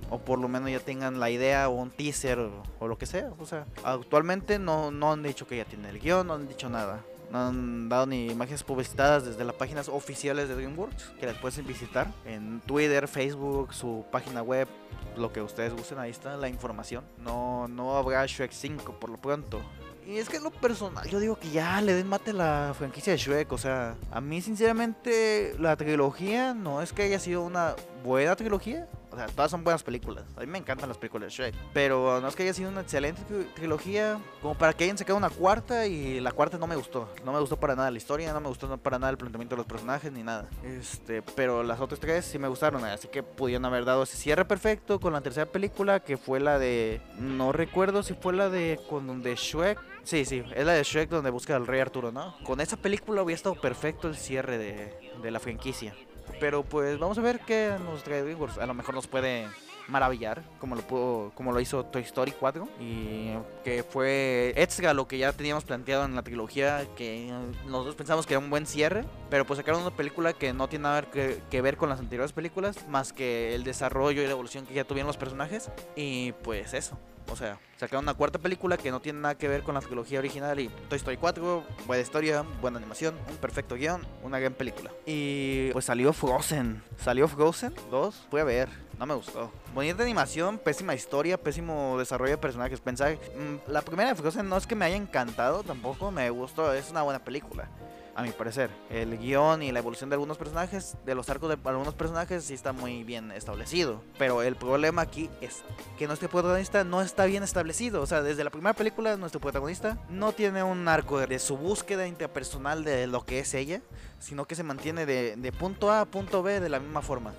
o, 0.10 0.20
por 0.20 0.40
lo 0.40 0.48
menos 0.48 0.70
ya 0.70 0.80
tengan 0.80 1.20
la 1.20 1.30
idea 1.30 1.70
o 1.70 1.74
un 1.74 1.92
teaser 1.92 2.40
o, 2.40 2.64
o, 2.80 2.88
lo 2.88 2.98
que 2.98 3.06
sea, 3.06 3.32
o 3.40 3.46
sea, 3.46 3.66
actualmente 3.84 4.60
no, 4.60 4.92
no 4.92 5.14
han 5.14 5.24
dicho 5.24 5.48
que 5.48 5.58
ya 5.58 5.66
tiene 5.66 5.90
el 5.90 6.00
guion, 6.00 6.28
no 6.28 6.34
han 6.34 6.48
dicho 6.48 6.70
nada. 6.70 7.04
No 7.36 7.48
han 7.48 7.90
dado 7.90 8.06
ni 8.06 8.28
imágenes 8.28 8.64
publicitadas 8.64 9.26
desde 9.26 9.44
las 9.44 9.58
páginas 9.58 9.90
oficiales 9.90 10.48
de 10.48 10.56
DreamWorks, 10.56 11.16
que 11.20 11.26
las 11.26 11.36
pueden 11.36 11.68
visitar 11.68 12.08
en 12.24 12.62
Twitter, 12.62 13.10
Facebook, 13.10 13.74
su 13.74 14.06
página 14.10 14.42
web, 14.42 14.70
lo 15.18 15.34
que 15.34 15.42
ustedes 15.42 15.74
gusten, 15.74 16.00
ahí 16.00 16.12
está 16.12 16.38
la 16.38 16.48
información. 16.48 17.04
No, 17.18 17.68
no 17.68 17.98
habrá 17.98 18.26
Shrek 18.26 18.54
5 18.54 19.02
por 19.02 19.10
lo 19.10 19.18
pronto. 19.18 19.60
Y 20.08 20.16
es 20.16 20.30
que 20.30 20.40
lo 20.40 20.50
personal, 20.50 21.10
yo 21.10 21.20
digo 21.20 21.36
que 21.38 21.50
ya 21.50 21.82
le 21.82 21.94
den 21.94 22.08
mate 22.08 22.32
la 22.32 22.74
franquicia 22.74 23.12
de 23.12 23.18
Shrek. 23.18 23.52
O 23.52 23.58
sea, 23.58 23.98
a 24.12 24.22
mí 24.22 24.42
sinceramente 24.42 25.58
la 25.60 25.76
trilogía 25.76 26.54
no 26.54 26.82
es 26.82 26.94
que 26.94 27.04
haya 27.04 27.20
sido 27.20 27.42
una 27.42 27.76
buena 28.02 28.38
trilogía. 28.38 28.88
O 29.16 29.18
sea, 29.18 29.28
todas 29.28 29.50
son 29.50 29.64
buenas 29.64 29.82
películas. 29.82 30.26
A 30.36 30.42
mí 30.42 30.48
me 30.48 30.58
encantan 30.58 30.90
las 30.90 30.98
películas 30.98 31.30
de 31.30 31.36
Shrek. 31.36 31.56
Pero 31.72 32.20
no 32.20 32.28
es 32.28 32.36
que 32.36 32.44
haya 32.44 32.54
sido 32.54 32.70
una 32.70 32.82
excelente 32.82 33.22
trilogía. 33.56 34.20
Como 34.42 34.56
para 34.56 34.74
que 34.74 34.84
hayan 34.84 34.98
sacado 34.98 35.18
una 35.18 35.30
cuarta 35.30 35.88
y 35.88 36.20
la 36.20 36.34
cuarta 36.34 36.58
no 36.58 36.68
me 36.68 36.76
gustó. 36.76 37.10
No 37.24 37.32
me 37.32 37.40
gustó 37.40 37.58
para 37.58 37.78
nada 37.78 37.90
la 37.90 37.98
historia, 37.98 38.34
no 38.34 38.42
me 38.42 38.50
gustó 38.50 38.78
para 38.78 39.00
nada 39.00 39.12
el 39.12 39.18
planteamiento 39.18 39.56
de 39.56 39.60
los 39.60 39.66
personajes 39.66 40.12
ni 40.12 40.22
nada. 40.22 40.50
Este, 40.64 41.22
pero 41.22 41.64
las 41.64 41.80
otras 41.80 42.02
tres 42.02 42.26
sí 42.26 42.38
me 42.38 42.50
gustaron. 42.50 42.84
Así 42.84 43.08
que 43.08 43.24
pudieron 43.24 43.64
haber 43.64 43.86
dado 43.86 44.04
ese 44.04 44.18
cierre 44.18 44.44
perfecto 44.44 45.00
con 45.00 45.14
la 45.14 45.22
tercera 45.22 45.46
película 45.46 46.02
que 46.02 46.18
fue 46.18 46.42
la 46.42 46.60
de... 46.60 47.00
No 47.18 47.54
recuerdo 47.54 48.04
si 48.04 48.16
fue 48.16 48.34
la 48.34 48.50
de... 48.50 48.82
Con 48.90 49.08
donde 49.08 49.36
Shrek... 49.36 49.80
Sí, 50.04 50.26
sí, 50.26 50.44
es 50.54 50.66
la 50.66 50.74
de 50.74 50.84
Shrek 50.84 51.10
donde 51.10 51.30
busca 51.30 51.56
al 51.56 51.66
rey 51.66 51.80
Arturo, 51.80 52.12
¿no? 52.12 52.36
Con 52.44 52.60
esa 52.60 52.76
película 52.76 53.24
hubiera 53.24 53.38
estado 53.38 53.56
perfecto 53.56 54.10
el 54.10 54.16
cierre 54.18 54.58
de, 54.58 54.94
de 55.24 55.32
la 55.32 55.40
franquicia. 55.40 55.96
Pero 56.40 56.64
pues 56.64 57.00
vamos 57.00 57.18
a 57.18 57.22
ver 57.22 57.40
qué 57.40 57.74
nos 57.84 58.04
trae 58.04 58.22
DreamWorks. 58.22 58.58
A 58.58 58.66
lo 58.66 58.74
mejor 58.74 58.96
nos 58.96 59.08
puede 59.08 59.48
maravillar, 59.88 60.44
como 60.60 60.76
lo 60.76 60.82
pudo, 60.82 61.32
como 61.36 61.52
lo 61.52 61.60
hizo 61.60 61.86
Toy 61.86 62.02
Story 62.04 62.32
4 62.32 62.68
y 62.80 63.32
que 63.64 63.84
fue 63.84 64.54
extra 64.56 64.94
lo 64.94 65.08
que 65.08 65.18
ya 65.18 65.34
teníamos 65.34 65.64
planteado 65.64 66.06
en 66.06 66.16
la 66.16 66.24
trilogía, 66.24 66.86
que 66.96 67.32
nosotros 67.68 67.96
pensamos 67.96 68.26
que 68.26 68.34
era 68.34 68.40
un 68.40 68.50
buen 68.50 68.66
cierre, 68.66 69.06
pero 69.30 69.46
pues 69.46 69.58
sacaron 69.58 69.82
una 69.82 69.96
película 69.96 70.34
que 70.34 70.54
no 70.54 70.68
tiene 70.68 70.84
nada 70.84 71.04
que, 71.04 71.62
ver 71.62 71.78
con 71.78 71.90
las 71.90 72.00
anteriores 72.00 72.34
películas, 72.34 72.88
más 72.90 73.14
que 73.14 73.56
el 73.56 73.64
desarrollo 73.64 74.22
y 74.22 74.26
la 74.26 74.32
evolución 74.32 74.66
que 74.66 74.74
ya 74.74 74.84
tuvieron 74.84 75.08
los 75.08 75.18
personajes 75.18 75.72
y 75.96 76.34
pues 76.44 76.74
eso. 76.74 76.98
O 77.32 77.36
sea, 77.36 77.58
sacaron 77.78 78.06
una 78.06 78.14
cuarta 78.14 78.38
película 78.38 78.78
que 78.78 78.92
no 78.92 79.00
tiene 79.00 79.20
nada 79.20 79.36
que 79.36 79.48
ver 79.48 79.64
con 79.64 79.74
la 79.74 79.82
trilogía 79.82 80.20
original 80.20 80.60
y 80.60 80.70
Toy 80.90 80.98
Story 80.98 81.18
4, 81.18 81.64
buena 81.88 82.04
historia, 82.04 82.46
buena 82.62 82.78
animación, 82.78 83.16
un 83.28 83.38
perfecto 83.38 83.76
guion, 83.76 84.06
una 84.24 84.38
gran 84.38 84.54
película. 84.54 84.92
Y 85.08 85.72
pues 85.72 85.86
salió 85.86 86.14
Frozen. 86.14 86.84
Salió 86.98 87.28
Frozen 87.28 87.74
2, 87.90 88.28
fui 88.30 88.42
a 88.42 88.44
ver, 88.44 88.70
no 89.00 89.06
me 89.06 89.14
gustó. 89.14 89.52
Bonita 89.74 90.04
animación, 90.04 90.58
pésima 90.58 90.96
historia, 90.96 91.38
pésimo 91.38 91.98
desarrollo 91.98 92.32
de 92.32 92.38
personajes. 92.38 92.80
Pensé, 92.80 93.16
mm, 93.16 93.72
la 93.72 93.82
primera 93.82 94.16
Frozen 94.16 94.48
no 94.48 94.58
es 94.58 94.66
que 94.66 94.76
me 94.76 94.86
haya 94.86 94.96
encantado, 94.96 95.64
tampoco 95.64 96.12
me 96.12 96.30
gustó, 96.30 96.74
es 96.74 96.90
una 96.92 97.02
buena 97.02 97.24
película 97.24 97.70
a 98.16 98.24
mi 98.24 98.32
parecer. 98.32 98.70
El 98.90 99.18
guion 99.18 99.62
y 99.62 99.74
la 99.74 99.80
evolución 99.80 100.10
de 100.10 100.14
algunos 100.14 100.38
personajes, 100.38 100.96
de 101.06 101.14
los 101.14 101.30
arcos 101.30 101.50
de 101.50 101.70
algunos 101.70 101.94
personajes, 101.94 102.46
sí 102.46 102.54
está 102.54 102.72
muy 102.72 103.04
bien 103.04 103.32
establecido. 103.32 104.02
Pero 104.18 104.42
el 104.42 104.56
problema 104.56 105.02
aquí 105.02 105.30
es 105.42 105.64
que 105.98 106.08
nuestro 106.08 106.30
protagonista 106.30 106.86
no 106.86 107.02
está 107.02 107.26
bien 107.26 107.44
establecido. 107.44 108.02
O 108.02 108.06
sea, 108.06 108.22
desde 108.22 108.46
la 108.46 108.50
primera 108.50 108.74
película, 108.74 109.18
nuestro 109.18 109.42
protagonista 109.42 109.98
no 110.10 110.32
tiene 110.32 110.64
un 110.64 110.88
arco 110.88 111.20
de 111.20 111.40
su 111.40 111.58
búsqueda 111.58 112.08
interpersonal 112.08 112.86
de 112.86 113.06
lo 113.08 113.26
que 113.26 113.40
es 113.40 113.54
ella, 113.54 113.82
sino 114.20 114.46
que 114.46 114.56
se 114.56 114.64
mantiene 114.64 115.06
de, 115.06 115.36
de 115.36 115.52
punto 115.52 115.92
A 115.92 116.02
a 116.02 116.06
punto 116.06 116.42
B 116.42 116.62
de 116.62 116.70
la 116.70 116.80
misma 116.80 117.02
forma. 117.02 117.34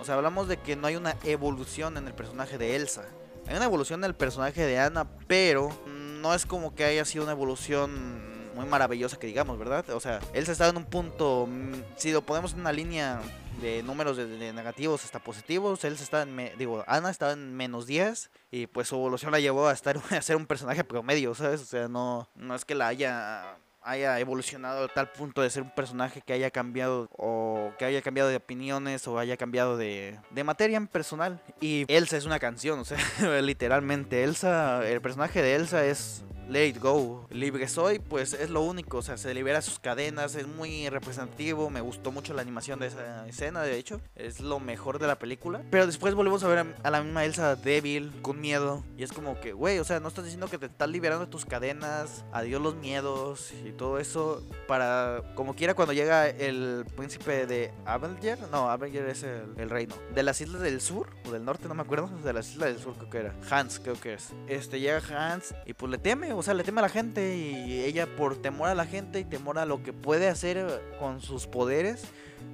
O 0.00 0.04
sea, 0.04 0.14
hablamos 0.14 0.48
de 0.48 0.56
que 0.58 0.76
no 0.76 0.86
hay 0.86 0.96
una 0.96 1.16
evolución 1.24 1.96
en 1.96 2.06
el 2.06 2.14
personaje 2.14 2.58
de 2.58 2.76
Elsa. 2.76 3.04
Hay 3.46 3.56
una 3.56 3.64
evolución 3.64 4.00
en 4.00 4.04
el 4.04 4.14
personaje 4.14 4.64
de 4.64 4.78
Anna, 4.78 5.08
pero 5.26 5.70
no 5.86 6.34
es 6.34 6.46
como 6.46 6.74
que 6.74 6.84
haya 6.84 7.04
sido 7.04 7.24
una 7.24 7.32
evolución 7.32 8.28
muy 8.54 8.66
maravillosa 8.66 9.18
que 9.18 9.26
digamos, 9.26 9.58
¿verdad? 9.58 9.88
O 9.90 10.00
sea, 10.00 10.20
él 10.32 10.44
se 10.44 10.52
estaba 10.52 10.70
en 10.70 10.76
un 10.76 10.84
punto, 10.84 11.46
mm, 11.48 11.74
si 11.96 12.10
lo 12.10 12.22
ponemos 12.22 12.52
en 12.54 12.60
una 12.60 12.72
línea 12.72 13.20
de 13.62 13.82
números 13.82 14.16
de, 14.16 14.52
negativos 14.52 15.04
hasta 15.04 15.18
positivos, 15.20 15.84
él 15.84 15.96
se 15.96 16.04
está 16.04 16.22
en, 16.22 16.52
digo, 16.58 16.84
Ana 16.86 17.10
estaba 17.10 17.32
en 17.32 17.56
menos 17.56 17.86
10 17.86 18.30
y 18.50 18.66
pues 18.66 18.88
su 18.88 18.96
evolución 18.96 19.32
la 19.32 19.40
llevó 19.40 19.68
a 19.68 19.72
estar 19.72 19.96
a 20.10 20.22
ser 20.22 20.36
un 20.36 20.46
personaje 20.46 20.84
promedio, 20.84 21.34
¿sabes? 21.34 21.62
O 21.62 21.66
sea, 21.66 21.88
no, 21.88 22.28
no 22.34 22.54
es 22.54 22.64
que 22.64 22.74
la 22.74 22.88
haya 22.88 23.58
haya 23.88 24.18
evolucionado 24.20 24.84
a 24.84 24.88
tal 24.88 25.10
punto 25.10 25.40
de 25.40 25.50
ser 25.50 25.62
un 25.62 25.70
personaje 25.70 26.20
que 26.20 26.34
haya 26.34 26.50
cambiado 26.50 27.08
o 27.16 27.72
que 27.78 27.86
haya 27.86 28.02
cambiado 28.02 28.28
de 28.28 28.36
opiniones 28.36 29.08
o 29.08 29.18
haya 29.18 29.36
cambiado 29.36 29.76
de, 29.76 30.18
de 30.30 30.44
materia 30.44 30.76
en 30.76 30.86
personal. 30.86 31.40
Y 31.60 31.84
Elsa 31.88 32.16
es 32.18 32.26
una 32.26 32.38
canción, 32.38 32.78
o 32.78 32.84
sea, 32.84 32.98
literalmente 33.42 34.24
Elsa, 34.24 34.86
el 34.86 35.00
personaje 35.00 35.40
de 35.42 35.54
Elsa 35.54 35.84
es 35.86 36.24
Let 36.48 36.78
Go. 36.80 37.26
Libre 37.30 37.68
soy, 37.68 37.98
pues 37.98 38.32
es 38.32 38.50
lo 38.50 38.62
único, 38.62 38.98
o 38.98 39.02
sea, 39.02 39.16
se 39.16 39.34
libera 39.34 39.60
sus 39.60 39.78
cadenas, 39.78 40.34
es 40.34 40.46
muy 40.46 40.88
representativo, 40.88 41.68
me 41.70 41.80
gustó 41.80 42.10
mucho 42.10 42.32
la 42.32 42.42
animación 42.42 42.80
de 42.80 42.86
esa 42.86 43.26
escena, 43.28 43.62
de 43.62 43.76
hecho, 43.76 44.00
es 44.16 44.40
lo 44.40 44.58
mejor 44.58 44.98
de 44.98 45.06
la 45.06 45.18
película. 45.18 45.62
Pero 45.70 45.86
después 45.86 46.14
volvemos 46.14 46.42
a 46.44 46.48
ver 46.48 46.74
a 46.82 46.90
la 46.90 47.02
misma 47.02 47.24
Elsa 47.24 47.54
débil, 47.56 48.12
con 48.22 48.40
miedo, 48.40 48.82
y 48.96 49.02
es 49.02 49.12
como 49.12 49.38
que, 49.40 49.52
güey, 49.52 49.78
o 49.78 49.84
sea, 49.84 50.00
no 50.00 50.08
estás 50.08 50.24
diciendo 50.24 50.48
que 50.48 50.58
te 50.58 50.66
estás 50.66 50.88
liberando 50.88 51.28
tus 51.28 51.44
cadenas, 51.44 52.24
adiós 52.32 52.62
los 52.62 52.76
miedos 52.76 53.52
y 53.64 53.72
todo 53.72 53.98
eso, 53.98 54.42
para, 54.66 55.22
como 55.34 55.54
quiera, 55.54 55.74
cuando 55.74 55.92
llega 55.92 56.28
el 56.28 56.86
príncipe 56.96 57.46
de 57.46 57.72
Avenger, 57.84 58.38
no, 58.50 58.70
Avenger 58.70 59.06
es 59.08 59.22
el, 59.22 59.54
el 59.58 59.68
reino, 59.68 59.94
de 60.14 60.22
las 60.22 60.40
islas 60.40 60.62
del 60.62 60.80
sur, 60.80 61.10
o 61.26 61.30
del 61.30 61.44
norte, 61.44 61.68
no 61.68 61.74
me 61.74 61.82
acuerdo, 61.82 62.08
de 62.24 62.32
las 62.32 62.50
islas 62.50 62.70
del 62.70 62.82
sur 62.82 62.94
creo 62.94 63.10
que 63.10 63.18
era, 63.18 63.34
Hans 63.50 63.80
creo 63.80 64.00
que 64.00 64.14
es. 64.14 64.30
Este, 64.46 64.80
llega 64.80 65.02
Hans 65.10 65.54
y 65.66 65.74
pues 65.74 65.90
le 65.90 65.98
teme, 65.98 66.32
o 66.38 66.42
sea, 66.42 66.54
le 66.54 66.62
teme 66.62 66.78
a 66.78 66.82
la 66.82 66.88
gente 66.88 67.36
y 67.36 67.82
ella 67.82 68.06
por 68.16 68.36
temor 68.36 68.68
a 68.68 68.74
la 68.74 68.86
gente 68.86 69.18
y 69.18 69.24
temor 69.24 69.58
a 69.58 69.66
lo 69.66 69.82
que 69.82 69.92
puede 69.92 70.28
hacer 70.28 70.82
con 71.00 71.20
sus 71.20 71.48
poderes, 71.48 72.04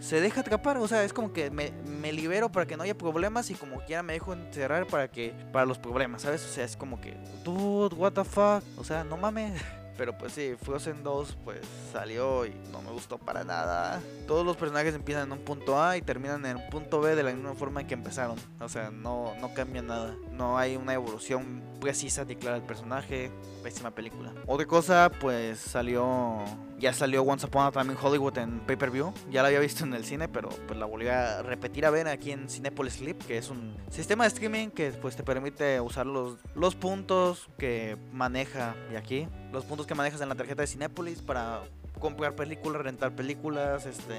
se 0.01 0.23
deja 0.23 0.41
atrapar, 0.41 0.79
o 0.79 0.89
sea, 0.89 1.05
es 1.05 1.13
como 1.13 1.35
que 1.35 1.51
me, 1.51 1.71
me, 2.01 2.11
libero 2.11 2.51
para 2.51 2.67
que 2.67 2.79
no 2.79 2.83
haya 2.83 2.97
problemas 2.97 3.51
y 3.51 3.55
como 3.55 3.81
quiera 3.85 4.03
me 4.03 4.15
dejo 4.15 4.33
encerrar 4.33 4.87
para 4.87 5.09
que 5.09 5.35
para 5.53 5.67
los 5.67 5.79
problemas, 5.79 6.23
¿sabes? 6.23 6.43
O 6.45 6.49
sea, 6.49 6.65
es 6.65 6.77
como 6.77 6.99
que, 6.99 7.15
dude, 7.45 7.95
what 7.95 8.13
the 8.13 8.25
fuck, 8.25 8.63
o 8.79 8.85
sea, 8.85 9.05
no 9.05 9.19
mames. 9.19 9.61
Pero 9.97 10.17
pues 10.19 10.33
sí, 10.33 10.55
Frozen 10.61 11.05
2 11.05 11.39
pues 11.45 11.61
salió 11.93 12.47
y 12.47 12.55
no 12.73 12.83
me 12.83 12.91
gustó 12.91 13.19
para 13.19 13.45
nada. 13.45 14.01
Todos 14.27 14.45
los 14.45 14.57
personajes 14.57 14.95
empiezan 14.95 15.27
en 15.27 15.33
un 15.33 15.45
punto 15.45 15.81
A 15.81 15.97
y 15.97 16.03
terminan 16.03 16.45
en 16.47 16.57
un 16.57 16.69
punto 16.69 17.01
B 17.01 17.15
de 17.15 17.23
la 17.23 17.33
misma 17.33 17.55
forma 17.55 17.83
en 17.83 17.87
que 17.87 17.95
empezaron. 17.95 18.37
O 18.61 18.69
sea, 18.69 18.91
no, 18.91 19.35
no 19.41 19.55
cambia 19.55 19.83
nada. 19.83 20.17
No 20.37 20.59
hay 20.59 20.77
una 20.77 20.95
evolución 20.95 21.63
precisa 21.81 22.25
de 22.25 22.37
clara 22.37 22.57
el 22.57 22.63
personaje. 22.63 23.31
Pésima 23.63 23.91
película. 23.91 24.33
Otra 24.47 24.67
cosa, 24.67 25.11
pues 25.21 25.59
salió 25.59 26.45
ya 26.79 26.93
salió 26.93 27.23
Once 27.23 27.47
Upon 27.47 27.67
a 27.67 27.73
Time 27.73 27.95
Hollywood 28.01 28.37
en 28.39 28.61
pay-per-view. 28.61 29.13
Ya 29.31 29.43
la 29.43 29.49
había 29.49 29.61
visto 29.61 29.85
en 29.85 29.95
el 29.95 30.05
cine, 30.05 30.29
pero 30.29 30.49
pues 30.67 30.79
la 30.79 30.87
volví 30.87 31.09
a 31.09 31.43
repetir 31.43 31.87
a 31.87 31.91
ver 31.91 32.09
aquí 32.09 32.31
en 32.31 32.49
Cinepolis 32.49 32.97
Clip, 32.97 33.23
que 33.25 33.39
es 33.39 33.49
un 33.49 33.77
sistema 33.91 34.25
de 34.25 34.29
streaming 34.29 34.69
que 34.69 34.91
pues 34.91 35.17
te 35.17 35.23
permite 35.23 35.81
usar 35.81 36.07
los, 36.07 36.37
los 36.55 36.75
puntos 36.75 37.49
que 37.59 37.97
maneja 38.13 38.75
y 38.93 38.97
aquí, 38.97 39.29
los 39.53 39.65
puntos 39.65 39.87
que 39.87 39.95
manejas 39.95 40.21
en 40.21 40.29
la 40.29 40.35
tarjeta 40.35 40.63
de 40.63 40.67
Cinepolis 40.67 41.23
para 41.23 41.63
comprar 41.99 42.35
películas, 42.35 42.83
rentar 42.83 43.15
películas, 43.15 43.87
este 43.87 44.15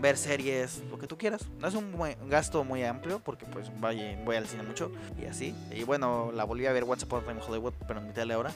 ver 0.00 0.16
series, 0.16 0.82
lo 0.90 0.98
que 0.98 1.06
tú 1.06 1.18
quieras. 1.18 1.46
No 1.58 1.68
es 1.68 1.74
un 1.74 1.94
gasto 2.28 2.64
muy 2.64 2.82
amplio 2.84 3.20
porque 3.20 3.46
pues 3.46 3.70
voy, 3.80 4.16
voy 4.24 4.36
al 4.36 4.46
cine 4.46 4.62
mucho 4.62 4.90
y 5.20 5.26
así. 5.26 5.54
Y 5.70 5.84
bueno, 5.84 6.32
la 6.32 6.44
volví 6.44 6.66
a 6.66 6.72
ver 6.72 6.84
a 6.84 6.96
Time 6.96 7.32
in 7.32 7.40
Hollywood, 7.46 7.74
pero 7.86 8.00
en 8.00 8.06
mi 8.06 8.12
tele 8.12 8.34
ahora. 8.34 8.52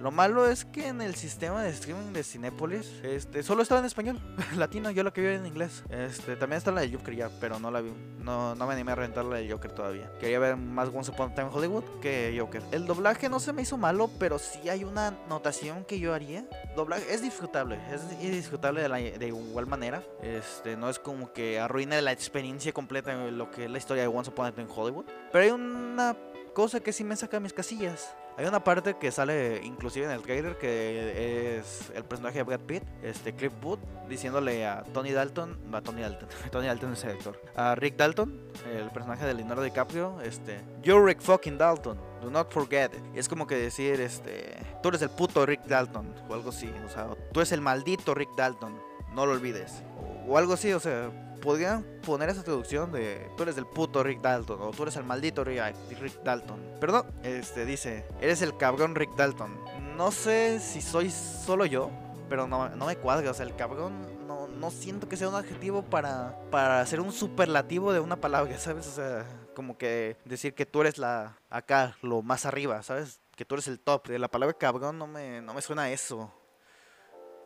Lo 0.00 0.10
malo 0.10 0.46
es 0.46 0.64
que 0.64 0.88
en 0.88 1.00
el 1.00 1.14
sistema 1.14 1.62
de 1.62 1.70
streaming 1.70 2.12
de 2.12 2.22
Cinepolis, 2.22 3.00
este, 3.02 3.42
solo 3.42 3.62
estaba 3.62 3.80
en 3.80 3.86
español, 3.86 4.20
latino, 4.56 4.90
yo 4.90 5.02
lo 5.02 5.12
que 5.12 5.22
vi 5.22 5.28
en 5.28 5.46
inglés. 5.46 5.84
Este, 5.88 6.36
también 6.36 6.58
está 6.58 6.70
la 6.70 6.82
de 6.82 6.92
Joker 6.92 7.14
ya, 7.14 7.30
pero 7.40 7.58
no 7.58 7.70
la 7.70 7.80
vi. 7.80 7.92
No, 8.18 8.54
no 8.54 8.66
me 8.66 8.74
animé 8.74 8.92
a 8.92 8.96
rentar 8.96 9.24
la 9.24 9.36
de 9.36 9.50
Joker 9.50 9.72
todavía. 9.72 10.12
Quería 10.18 10.38
ver 10.38 10.56
más 10.56 10.90
Once 10.92 11.10
Upon 11.10 11.32
a 11.32 11.34
Time 11.34 11.48
Hollywood 11.52 11.84
que 12.02 12.36
Joker. 12.38 12.62
El 12.72 12.86
doblaje 12.86 13.28
no 13.28 13.40
se 13.40 13.52
me 13.52 13.62
hizo 13.62 13.78
malo, 13.78 14.10
pero 14.18 14.38
sí 14.38 14.68
hay 14.68 14.84
una 14.84 15.12
notación 15.28 15.84
que 15.84 15.98
yo 15.98 16.12
haría. 16.12 16.44
Doblaje 16.76 17.14
es 17.14 17.22
disfrutable, 17.22 17.78
es 17.90 18.20
disfrutable 18.20 18.82
de, 18.82 18.88
la, 18.88 18.96
de 18.96 19.26
igual 19.26 19.66
manera. 19.66 20.02
Este, 20.22 20.76
no 20.76 20.90
es 20.90 20.98
como 20.98 21.32
que 21.32 21.58
arruine 21.58 22.02
la 22.02 22.12
experiencia 22.12 22.72
completa 22.72 23.12
en 23.12 23.38
lo 23.38 23.50
que 23.50 23.64
es 23.64 23.70
la 23.70 23.78
historia 23.78 24.02
de 24.02 24.08
Once 24.08 24.30
Upon 24.30 24.46
a 24.46 24.52
Time 24.52 24.68
Hollywood. 24.74 25.06
Pero 25.32 25.44
hay 25.44 25.50
una 25.50 26.16
cosa 26.52 26.80
que 26.80 26.92
sí 26.92 27.04
me 27.04 27.16
saca 27.16 27.40
mis 27.40 27.52
casillas. 27.52 28.14
Hay 28.38 28.44
una 28.44 28.62
parte 28.62 28.96
que 28.96 29.10
sale 29.10 29.62
inclusive 29.64 30.04
en 30.04 30.12
el 30.12 30.20
trailer 30.20 30.58
que 30.58 31.56
es 31.56 31.90
el 31.94 32.04
personaje 32.04 32.38
de 32.38 32.42
Brad 32.42 32.60
Pitt, 32.60 32.82
este 33.02 33.34
Cliff 33.34 33.52
Booth, 33.62 33.80
diciéndole 34.10 34.66
a 34.66 34.82
Tony 34.92 35.12
Dalton, 35.12 35.56
a 35.72 35.80
Tony 35.80 36.02
Dalton, 36.02 36.28
Tony 36.52 36.66
Dalton 36.66 36.92
es 36.92 37.04
el 37.04 37.12
actor, 37.12 37.40
a 37.54 37.74
Rick 37.76 37.96
Dalton, 37.96 38.38
el 38.70 38.90
personaje 38.90 39.24
de 39.24 39.32
Leonardo 39.32 39.62
DiCaprio, 39.62 40.20
este, 40.20 40.60
you're 40.82 41.02
Rick 41.02 41.22
fucking 41.22 41.56
Dalton, 41.56 41.98
do 42.20 42.30
not 42.30 42.52
forget 42.52 42.92
it. 42.92 43.00
Es 43.14 43.26
como 43.26 43.46
que 43.46 43.54
decir, 43.54 44.02
este, 44.02 44.54
tú 44.82 44.90
eres 44.90 45.00
el 45.00 45.10
puto 45.10 45.46
Rick 45.46 45.64
Dalton 45.64 46.14
o 46.28 46.34
algo 46.34 46.50
así, 46.50 46.70
o 46.84 46.90
sea, 46.90 47.08
tú 47.32 47.40
eres 47.40 47.52
el 47.52 47.62
maldito 47.62 48.14
Rick 48.14 48.36
Dalton, 48.36 48.78
no 49.14 49.24
lo 49.24 49.32
olvides, 49.32 49.82
o 50.28 50.36
algo 50.36 50.52
así, 50.52 50.74
o 50.74 50.80
sea, 50.80 51.10
podrían 51.46 51.84
poner 52.04 52.28
esa 52.28 52.42
traducción 52.42 52.90
de 52.90 53.30
tú 53.36 53.44
eres 53.44 53.56
el 53.56 53.66
puto 53.66 54.02
Rick 54.02 54.20
Dalton 54.20 54.60
o 54.60 54.72
tú 54.72 54.82
eres 54.82 54.96
el 54.96 55.04
maldito 55.04 55.44
Rick, 55.44 55.76
Dalton. 56.24 56.60
Perdón, 56.80 57.06
este 57.22 57.64
dice, 57.64 58.04
eres 58.20 58.42
el 58.42 58.56
cabrón 58.56 58.96
Rick 58.96 59.14
Dalton. 59.14 59.56
No 59.96 60.10
sé 60.10 60.58
si 60.58 60.82
soy 60.82 61.08
solo 61.08 61.64
yo, 61.64 61.88
pero 62.28 62.48
no, 62.48 62.68
no 62.70 62.86
me 62.86 62.96
cuadra. 62.96 63.30
O 63.30 63.34
sea, 63.34 63.46
el 63.46 63.54
cabrón 63.54 64.26
no, 64.26 64.48
no 64.48 64.70
siento 64.72 65.08
que 65.08 65.16
sea 65.16 65.28
un 65.28 65.36
adjetivo 65.36 65.82
para, 65.82 66.36
para 66.50 66.80
hacer 66.80 67.00
un 67.00 67.12
superlativo 67.12 67.92
de 67.92 68.00
una 68.00 68.16
palabra, 68.16 68.58
¿sabes? 68.58 68.88
O 68.88 68.92
sea, 68.92 69.24
como 69.54 69.78
que 69.78 70.16
decir 70.24 70.52
que 70.52 70.66
tú 70.66 70.80
eres 70.80 70.98
la 70.98 71.38
acá, 71.48 71.96
lo 72.02 72.22
más 72.22 72.44
arriba, 72.44 72.82
¿sabes? 72.82 73.20
Que 73.36 73.44
tú 73.44 73.54
eres 73.54 73.68
el 73.68 73.78
top. 73.78 74.08
De 74.08 74.18
la 74.18 74.28
palabra 74.28 74.58
cabrón 74.58 74.98
no 74.98 75.06
me, 75.06 75.40
no 75.42 75.54
me 75.54 75.62
suena 75.62 75.90
eso. 75.90 76.28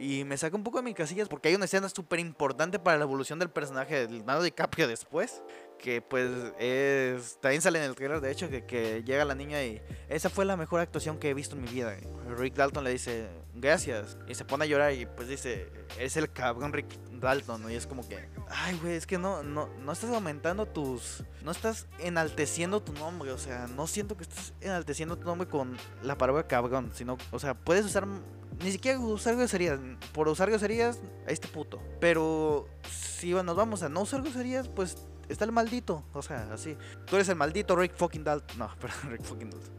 Y 0.01 0.25
me 0.25 0.39
saca 0.39 0.57
un 0.57 0.65
poco 0.65 0.79
de 0.79 0.85
mis 0.85 0.95
casillas 0.95 1.29
porque 1.29 1.51
hay 1.51 1.55
una 1.55 1.67
escena 1.67 1.87
súper 1.91 2.21
importante 2.21 2.79
para 2.79 2.97
la 2.97 3.05
evolución 3.05 3.39
del 3.39 3.51
personaje 3.51 4.07
de 4.07 4.15
Leonardo 4.15 4.43
DiCaprio 4.43 4.89
después. 4.89 5.43
Que 5.79 6.01
pues 6.01 6.31
es. 6.59 7.39
También 7.41 7.61
sale 7.61 7.79
en 7.79 7.85
el 7.85 7.95
trailer, 7.95 8.23
de 8.23 8.31
hecho, 8.31 8.49
que, 8.49 8.65
que 8.65 9.03
llega 9.05 9.27
la 9.27 9.35
niña 9.35 9.63
y. 9.63 9.83
Esa 10.09 10.31
fue 10.31 10.47
la 10.47 10.57
mejor 10.57 10.81
actuación 10.81 11.19
que 11.19 11.29
he 11.29 11.35
visto 11.35 11.55
en 11.55 11.63
mi 11.63 11.69
vida. 11.69 11.95
Rick 12.39 12.55
Dalton 12.55 12.83
le 12.83 12.93
dice, 12.93 13.29
gracias. 13.55 14.17
Y 14.27 14.35
se 14.35 14.47
pone 14.47 14.65
a 14.65 14.69
llorar 14.69 14.95
y 14.95 15.05
pues 15.05 15.29
dice, 15.29 15.69
es 15.99 16.17
el 16.17 16.33
cabrón 16.33 16.73
Rick 16.73 16.87
Dalton. 17.21 17.71
Y 17.71 17.75
es 17.75 17.87
como 17.87 18.07
que, 18.09 18.27
ay, 18.49 18.79
güey, 18.81 18.95
es 18.95 19.07
que 19.07 19.19
no, 19.19 19.43
no, 19.43 19.69
no 19.85 19.93
estás 19.93 20.11
aumentando 20.11 20.65
tus. 20.65 21.25
No 21.45 21.51
estás 21.51 21.87
enalteciendo 21.99 22.83
tu 22.83 22.95
nombre. 22.95 23.33
O 23.33 23.39
sea, 23.39 23.67
no 23.67 23.87
siento 23.87 24.17
que 24.17 24.23
estés 24.23 24.55
enalteciendo 24.63 25.19
tu 25.19 25.27
nombre 25.27 25.47
con 25.47 25.77
la 26.03 26.17
palabra 26.17 26.47
cabrón. 26.47 26.91
Sino, 26.95 27.19
o 27.33 27.39
sea, 27.39 27.53
puedes 27.53 27.85
usar 27.85 28.07
ni 28.63 28.73
siquiera 28.73 28.99
usar 28.99 29.37
groserías. 29.37 29.81
Por 30.13 30.29
usar 30.29 30.51
groserías, 30.51 31.01
a 31.27 31.31
este 31.31 31.49
puto. 31.49 31.81
Pero 32.01 32.69
si 32.89 33.33
nos 33.33 33.57
vamos 33.57 33.83
a 33.83 33.89
no 33.89 34.03
usar 34.03 34.23
groserías, 34.23 34.69
pues 34.69 34.97
está 35.29 35.45
el 35.45 35.53
maldito. 35.53 36.05
O 36.13 36.23
sea, 36.23 36.49
así. 36.53 36.77
Tú 37.07 37.17
eres 37.17 37.29
el 37.29 37.37
maldito 37.37 37.77
Rick 37.77 37.95
fucking 37.97 38.25
Dalton. 38.25 38.59
No, 38.59 38.71
perdón, 38.81 39.11
Rick 39.11 39.23
fucking 39.23 39.51
Dalton. 39.51 39.73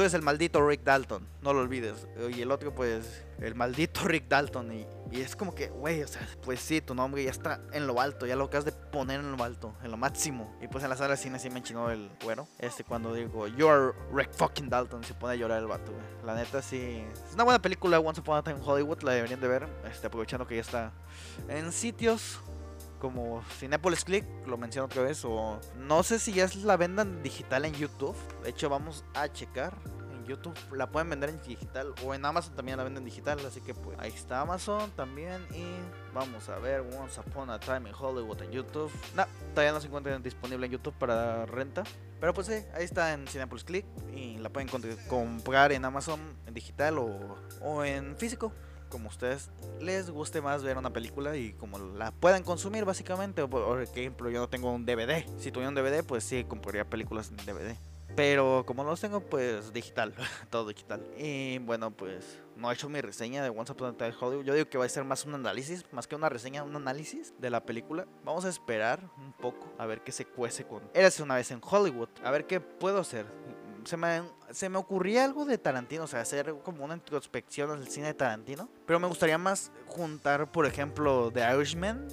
Tú 0.00 0.04
eres 0.04 0.14
el 0.14 0.22
maldito 0.22 0.66
Rick 0.66 0.82
Dalton, 0.82 1.28
no 1.42 1.52
lo 1.52 1.60
olvides. 1.60 2.06
Y 2.34 2.40
el 2.40 2.50
otro, 2.52 2.74
pues, 2.74 3.22
el 3.38 3.54
maldito 3.54 4.00
Rick 4.04 4.28
Dalton. 4.28 4.72
Y, 4.72 4.86
es 5.12 5.36
como 5.36 5.54
que, 5.54 5.68
güey, 5.68 6.02
o 6.02 6.08
sea, 6.08 6.26
pues 6.42 6.58
sí, 6.60 6.80
tu 6.80 6.94
nombre 6.94 7.22
ya 7.22 7.30
está 7.30 7.60
en 7.74 7.86
lo 7.86 8.00
alto, 8.00 8.24
ya 8.24 8.34
lo 8.34 8.44
acabas 8.44 8.64
de 8.64 8.72
poner 8.72 9.20
en 9.20 9.36
lo 9.36 9.44
alto, 9.44 9.74
en 9.84 9.90
lo 9.90 9.98
máximo. 9.98 10.56
Y 10.62 10.68
pues 10.68 10.84
en 10.84 10.88
la 10.88 10.96
sala 10.96 11.10
de 11.10 11.16
cine 11.18 11.38
sí 11.38 11.50
me 11.50 11.58
enchinó 11.58 11.90
el 11.90 12.10
güero. 12.24 12.48
Este, 12.60 12.82
cuando 12.82 13.12
digo, 13.12 13.46
you're 13.46 13.92
Rick 14.10 14.32
fucking 14.32 14.70
Dalton, 14.70 15.04
se 15.04 15.12
pone 15.12 15.34
a 15.34 15.36
llorar 15.36 15.58
el 15.58 15.66
vato, 15.66 15.92
güey. 15.92 16.04
La 16.24 16.34
neta, 16.34 16.62
sí. 16.62 17.04
Es 17.28 17.34
una 17.34 17.44
buena 17.44 17.60
película, 17.60 18.00
Once 18.00 18.22
Upon 18.22 18.38
a 18.38 18.42
Time 18.42 18.60
Hollywood, 18.64 19.02
la 19.02 19.12
deberían 19.12 19.40
de 19.42 19.48
ver. 19.48 19.68
Este, 19.84 20.06
aprovechando 20.06 20.46
que 20.46 20.54
ya 20.54 20.62
está 20.62 20.92
en 21.46 21.72
sitios 21.72 22.40
como 23.00 23.42
Cinepolis 23.58 24.04
Click, 24.04 24.24
lo 24.46 24.56
menciono 24.56 24.86
otra 24.86 25.02
vez, 25.02 25.24
o 25.24 25.58
no 25.78 26.02
sé 26.02 26.18
si 26.18 26.32
ya 26.32 26.48
la 26.62 26.76
vendan 26.76 27.22
digital 27.22 27.64
en 27.64 27.74
YouTube. 27.74 28.14
De 28.44 28.50
hecho, 28.50 28.68
vamos 28.68 29.04
a 29.14 29.28
checar. 29.32 29.76
En 30.12 30.26
YouTube 30.26 30.56
la 30.72 30.90
pueden 30.90 31.08
vender 31.08 31.30
en 31.30 31.40
digital 31.42 31.94
o 32.04 32.14
en 32.14 32.24
Amazon 32.24 32.54
también 32.54 32.76
la 32.76 32.84
venden 32.84 33.04
digital, 33.04 33.38
así 33.44 33.62
que 33.62 33.74
pues 33.74 33.98
ahí 33.98 34.10
está 34.10 34.42
Amazon 34.42 34.90
también 34.90 35.46
y 35.50 35.64
vamos 36.14 36.48
a 36.50 36.58
ver 36.58 36.82
Once 36.82 37.18
Upon 37.18 37.48
a 37.48 37.58
Time 37.58 37.88
in 37.88 37.94
Hollywood 37.98 38.42
en 38.42 38.50
YouTube. 38.52 38.92
No, 39.16 39.24
todavía 39.54 39.72
no 39.72 39.80
se 39.80 39.86
encuentra 39.86 40.16
disponible 40.18 40.66
en 40.66 40.72
YouTube 40.72 40.94
para 40.98 41.46
renta. 41.46 41.84
Pero 42.20 42.34
pues 42.34 42.48
sí, 42.48 42.62
ahí 42.74 42.84
está 42.84 43.14
en 43.14 43.26
Cinepolis 43.26 43.64
Click 43.64 43.86
y 44.14 44.36
la 44.36 44.50
pueden 44.50 44.68
comprar 45.08 45.72
en 45.72 45.86
Amazon 45.86 46.20
en 46.46 46.52
digital 46.52 46.98
o, 46.98 47.38
o 47.62 47.82
en 47.82 48.14
físico 48.16 48.52
como 48.90 49.08
ustedes 49.08 49.48
les 49.80 50.10
guste 50.10 50.42
más 50.42 50.62
ver 50.62 50.76
una 50.76 50.92
película 50.92 51.36
y 51.36 51.52
como 51.54 51.78
la 51.78 52.10
puedan 52.10 52.42
consumir 52.42 52.84
básicamente. 52.84 53.46
Por 53.46 53.80
ejemplo, 53.80 54.28
yo 54.28 54.40
no 54.40 54.48
tengo 54.48 54.70
un 54.70 54.84
DVD. 54.84 55.24
Si 55.38 55.50
tuviera 55.50 55.70
un 55.70 55.74
DVD, 55.74 56.04
pues 56.04 56.24
sí, 56.24 56.44
compraría 56.44 56.84
películas 56.84 57.30
en 57.30 57.36
DVD. 57.38 57.76
Pero 58.16 58.64
como 58.66 58.82
no 58.82 58.90
los 58.90 59.00
tengo, 59.00 59.20
pues 59.20 59.72
digital, 59.72 60.12
todo 60.50 60.68
digital. 60.68 61.00
Y 61.16 61.58
bueno, 61.58 61.90
pues 61.92 62.40
no 62.56 62.70
he 62.70 62.74
hecho 62.74 62.88
mi 62.88 63.00
reseña 63.00 63.42
de 63.42 63.50
Once 63.50 63.72
Upon 63.72 63.94
a 63.94 63.96
Time 63.96 64.14
Hollywood. 64.20 64.44
Yo 64.44 64.54
digo 64.54 64.68
que 64.68 64.78
va 64.78 64.84
a 64.84 64.88
ser 64.88 65.04
más 65.04 65.24
un 65.24 65.34
análisis, 65.34 65.84
más 65.92 66.06
que 66.06 66.16
una 66.16 66.28
reseña, 66.28 66.64
un 66.64 66.74
análisis 66.74 67.32
de 67.38 67.50
la 67.50 67.64
película. 67.64 68.06
Vamos 68.24 68.44
a 68.44 68.48
esperar 68.48 69.00
un 69.16 69.32
poco 69.32 69.72
a 69.78 69.86
ver 69.86 70.02
qué 70.02 70.12
se 70.12 70.24
cuece 70.24 70.64
con 70.64 70.82
Érase 70.92 71.22
una 71.22 71.36
vez 71.36 71.50
en 71.50 71.60
Hollywood. 71.62 72.08
A 72.24 72.30
ver 72.30 72.46
qué 72.46 72.60
puedo 72.60 72.98
hacer 72.98 73.26
se 73.84 73.96
me, 73.96 74.22
se 74.50 74.68
me 74.68 74.78
ocurría 74.78 75.24
algo 75.24 75.44
de 75.44 75.58
Tarantino, 75.58 76.04
o 76.04 76.06
sea, 76.06 76.20
hacer 76.20 76.54
como 76.64 76.84
una 76.84 76.94
introspección 76.94 77.70
al 77.70 77.88
cine 77.88 78.08
de 78.08 78.14
Tarantino. 78.14 78.68
Pero 78.86 79.00
me 79.00 79.06
gustaría 79.06 79.38
más 79.38 79.72
juntar, 79.86 80.50
por 80.50 80.66
ejemplo, 80.66 81.30
The 81.32 81.40
Irishman, 81.54 82.08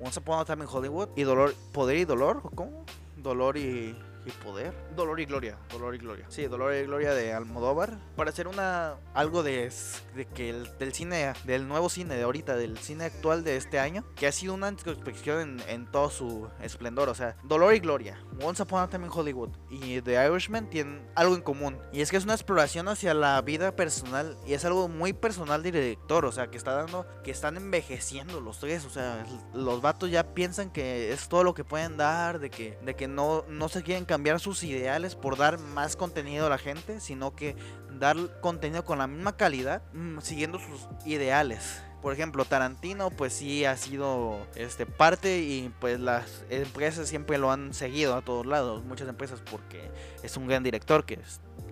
Once 0.00 0.18
Upon 0.18 0.40
a 0.40 0.44
Time 0.44 0.64
in 0.64 0.70
Hollywood 0.70 1.08
y 1.16 1.22
Dolor, 1.22 1.54
Poder 1.72 1.96
y 1.96 2.04
Dolor, 2.04 2.40
¿o 2.44 2.50
cómo? 2.50 2.84
Dolor 3.16 3.56
y 3.56 3.96
y 4.26 4.30
poder. 4.44 4.74
Dolor 4.94 5.20
y 5.20 5.24
gloria, 5.24 5.58
dolor 5.70 5.94
y 5.94 5.98
gloria. 5.98 6.26
Sí, 6.28 6.46
dolor 6.46 6.74
y 6.74 6.82
gloria 6.82 7.14
de 7.14 7.32
Almodóvar. 7.32 7.98
Para 8.16 8.30
hacer 8.30 8.48
una 8.48 8.96
algo 9.14 9.42
de, 9.42 9.72
de 10.14 10.26
que 10.26 10.50
el, 10.50 10.68
del 10.78 10.92
cine, 10.92 11.32
del 11.44 11.68
nuevo 11.68 11.88
cine 11.88 12.16
de 12.16 12.24
ahorita, 12.24 12.56
del 12.56 12.78
cine 12.78 13.04
actual 13.04 13.44
de 13.44 13.56
este 13.56 13.78
año, 13.78 14.04
que 14.16 14.26
ha 14.26 14.32
sido 14.32 14.54
una 14.54 14.68
introspección 14.68 15.40
en, 15.40 15.68
en 15.68 15.90
todo 15.90 16.10
su 16.10 16.48
esplendor. 16.60 17.08
O 17.08 17.14
sea, 17.14 17.36
dolor 17.44 17.74
y 17.74 17.78
gloria. 17.78 18.18
Once 18.42 18.62
Upon 18.62 18.82
a 18.82 18.88
Time 18.88 19.06
in 19.06 19.12
Hollywood 19.14 19.50
y 19.70 20.00
The 20.00 20.26
Irishman 20.26 20.68
tienen 20.68 21.08
algo 21.14 21.36
en 21.36 21.42
común. 21.42 21.78
Y 21.92 22.00
es 22.00 22.10
que 22.10 22.16
es 22.16 22.24
una 22.24 22.34
exploración 22.34 22.88
hacia 22.88 23.14
la 23.14 23.40
vida 23.42 23.76
personal. 23.76 24.36
Y 24.46 24.54
es 24.54 24.64
algo 24.64 24.88
muy 24.88 25.12
personal 25.12 25.62
del 25.62 25.72
director. 25.72 26.24
O 26.24 26.32
sea, 26.32 26.48
que 26.48 26.56
está 26.56 26.72
dando, 26.74 27.06
que 27.22 27.30
están 27.30 27.56
envejeciendo 27.56 28.40
los 28.40 28.58
tres. 28.58 28.84
O 28.84 28.90
sea, 28.90 29.24
los 29.54 29.80
vatos 29.80 30.10
ya 30.10 30.34
piensan 30.34 30.70
que 30.70 31.12
es 31.12 31.28
todo 31.28 31.44
lo 31.44 31.54
que 31.54 31.64
pueden 31.64 31.96
dar. 31.96 32.40
De 32.40 32.50
que, 32.50 32.78
de 32.82 32.96
que 32.96 33.06
no, 33.06 33.44
no 33.48 33.68
se 33.68 33.82
quieren 33.82 34.04
cambiar 34.04 34.15
cambiar 34.16 34.40
sus 34.40 34.64
ideales 34.64 35.14
por 35.14 35.36
dar 35.36 35.58
más 35.58 35.94
contenido 35.94 36.46
a 36.46 36.48
la 36.48 36.56
gente, 36.56 37.00
sino 37.00 37.36
que 37.36 37.54
dar 37.98 38.16
contenido 38.40 38.82
con 38.82 38.96
la 38.96 39.06
misma 39.06 39.36
calidad, 39.36 39.82
mm, 39.92 40.20
siguiendo 40.20 40.58
sus 40.58 40.88
ideales. 41.04 41.82
Por 42.00 42.14
ejemplo, 42.14 42.46
Tarantino 42.46 43.10
pues 43.10 43.34
sí 43.34 43.66
ha 43.66 43.76
sido 43.76 44.38
este 44.54 44.86
parte 44.86 45.40
y 45.40 45.70
pues 45.80 46.00
las 46.00 46.46
empresas 46.48 47.10
siempre 47.10 47.36
lo 47.36 47.52
han 47.52 47.74
seguido 47.74 48.14
a 48.14 48.22
todos 48.22 48.46
lados, 48.46 48.82
muchas 48.86 49.06
empresas 49.06 49.42
porque 49.50 49.90
es 50.22 50.34
un 50.38 50.46
gran 50.46 50.62
director 50.62 51.04
que 51.04 51.18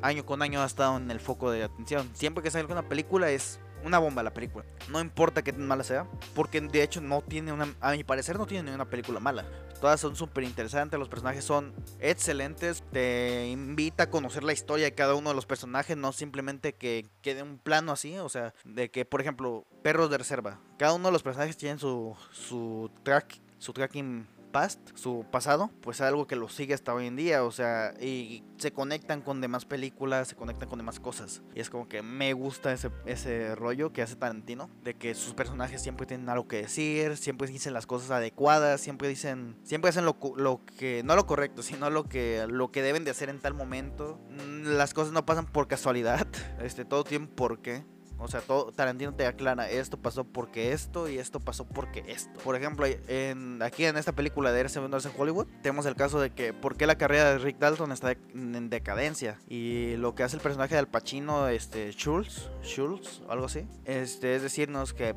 año 0.02 0.26
con 0.26 0.42
año 0.42 0.60
ha 0.60 0.66
estado 0.66 0.98
en 0.98 1.10
el 1.10 1.20
foco 1.20 1.50
de 1.50 1.64
atención. 1.64 2.10
Siempre 2.12 2.44
que 2.44 2.50
sale 2.50 2.70
una 2.70 2.90
película 2.90 3.30
es 3.30 3.58
una 3.84 3.98
bomba 3.98 4.22
la 4.22 4.32
película. 4.32 4.64
No 4.88 5.00
importa 5.00 5.42
qué 5.42 5.52
tan 5.52 5.66
mala 5.66 5.84
sea, 5.84 6.06
porque 6.34 6.60
de 6.60 6.82
hecho 6.82 7.00
no 7.00 7.22
tiene 7.22 7.52
una, 7.52 7.74
a 7.80 7.92
mi 7.92 8.04
parecer 8.04 8.38
no 8.38 8.46
tiene 8.46 8.74
una 8.74 8.86
película 8.86 9.20
mala. 9.20 9.44
Todas 9.80 10.00
son 10.00 10.16
súper 10.16 10.44
interesantes, 10.44 10.98
los 10.98 11.08
personajes 11.08 11.44
son 11.44 11.74
excelentes, 12.00 12.82
te 12.92 13.48
invita 13.48 14.04
a 14.04 14.10
conocer 14.10 14.42
la 14.42 14.52
historia 14.52 14.86
de 14.86 14.94
cada 14.94 15.14
uno 15.14 15.30
de 15.30 15.36
los 15.36 15.46
personajes, 15.46 15.96
no 15.96 16.12
simplemente 16.12 16.74
que 16.74 17.06
quede 17.20 17.42
un 17.42 17.58
plano 17.58 17.92
así, 17.92 18.16
o 18.18 18.28
sea, 18.28 18.54
de 18.64 18.90
que 18.90 19.04
por 19.04 19.20
ejemplo, 19.20 19.66
perros 19.82 20.10
de 20.10 20.18
reserva, 20.18 20.58
cada 20.78 20.94
uno 20.94 21.08
de 21.08 21.12
los 21.12 21.22
personajes 21.22 21.56
tiene 21.56 21.78
su, 21.78 22.16
su 22.32 22.90
track, 23.02 23.40
su 23.58 23.72
tracking 23.74 24.26
past, 24.54 24.78
su 24.94 25.26
pasado, 25.32 25.68
pues 25.80 26.00
algo 26.00 26.28
que 26.28 26.36
lo 26.36 26.48
sigue 26.48 26.74
hasta 26.74 26.94
hoy 26.94 27.08
en 27.08 27.16
día, 27.16 27.42
o 27.42 27.50
sea, 27.50 27.92
y 28.00 28.44
se 28.56 28.72
conectan 28.72 29.20
con 29.20 29.40
demás 29.40 29.64
películas, 29.64 30.28
se 30.28 30.36
conectan 30.36 30.68
con 30.68 30.78
demás 30.78 31.00
cosas. 31.00 31.42
Y 31.56 31.60
es 31.60 31.70
como 31.70 31.88
que 31.88 32.02
me 32.02 32.32
gusta 32.34 32.72
ese, 32.72 32.92
ese 33.04 33.56
rollo 33.56 33.92
que 33.92 34.00
hace 34.00 34.14
Tarantino, 34.14 34.70
de 34.84 34.94
que 34.94 35.16
sus 35.16 35.34
personajes 35.34 35.82
siempre 35.82 36.06
tienen 36.06 36.28
algo 36.28 36.46
que 36.46 36.58
decir, 36.58 37.16
siempre 37.16 37.48
dicen 37.48 37.74
las 37.74 37.86
cosas 37.86 38.12
adecuadas, 38.12 38.80
siempre 38.80 39.08
dicen, 39.08 39.56
siempre 39.64 39.88
hacen 39.88 40.04
lo, 40.04 40.16
lo 40.36 40.60
que, 40.78 41.02
no 41.04 41.16
lo 41.16 41.26
correcto, 41.26 41.64
sino 41.64 41.90
lo 41.90 42.04
que, 42.04 42.46
lo 42.48 42.70
que 42.70 42.82
deben 42.82 43.02
de 43.02 43.10
hacer 43.10 43.30
en 43.30 43.40
tal 43.40 43.54
momento. 43.54 44.20
Mm, 44.30 44.76
las 44.76 44.94
cosas 44.94 45.12
no 45.12 45.26
pasan 45.26 45.46
por 45.46 45.66
casualidad, 45.66 46.28
este, 46.62 46.84
todo 46.84 47.02
tiene 47.02 47.26
por 47.26 47.58
qué. 47.60 47.84
O 48.18 48.28
sea, 48.28 48.40
todo, 48.40 48.72
Tarantino 48.72 49.12
te 49.14 49.26
aclara, 49.26 49.68
esto 49.68 49.96
pasó 49.96 50.24
porque 50.24 50.72
esto 50.72 51.08
y 51.08 51.18
esto 51.18 51.40
pasó 51.40 51.64
porque 51.64 52.04
esto. 52.06 52.38
Por 52.40 52.56
ejemplo, 52.56 52.86
en, 52.86 53.62
aquí 53.62 53.84
en 53.84 53.96
esta 53.96 54.12
película 54.12 54.52
de 54.52 54.60
Eres 54.60 54.76
en 54.76 54.92
Hollywood, 55.16 55.46
tenemos 55.62 55.86
el 55.86 55.96
caso 55.96 56.20
de 56.20 56.30
que 56.30 56.52
por 56.52 56.76
qué 56.76 56.86
la 56.86 56.96
carrera 56.96 57.30
de 57.30 57.38
Rick 57.38 57.58
Dalton 57.58 57.92
está 57.92 58.12
en 58.12 58.70
decadencia. 58.70 59.38
Y 59.48 59.96
lo 59.96 60.14
que 60.14 60.22
hace 60.22 60.36
el 60.36 60.42
personaje 60.42 60.74
de 60.74 60.80
Al 60.80 60.88
Pacino, 60.88 61.48
este, 61.48 61.90
Schultz, 61.92 62.50
Schultz, 62.62 63.20
algo 63.28 63.46
así, 63.46 63.66
este, 63.84 64.36
es 64.36 64.42
decirnos 64.42 64.94
que 64.94 65.14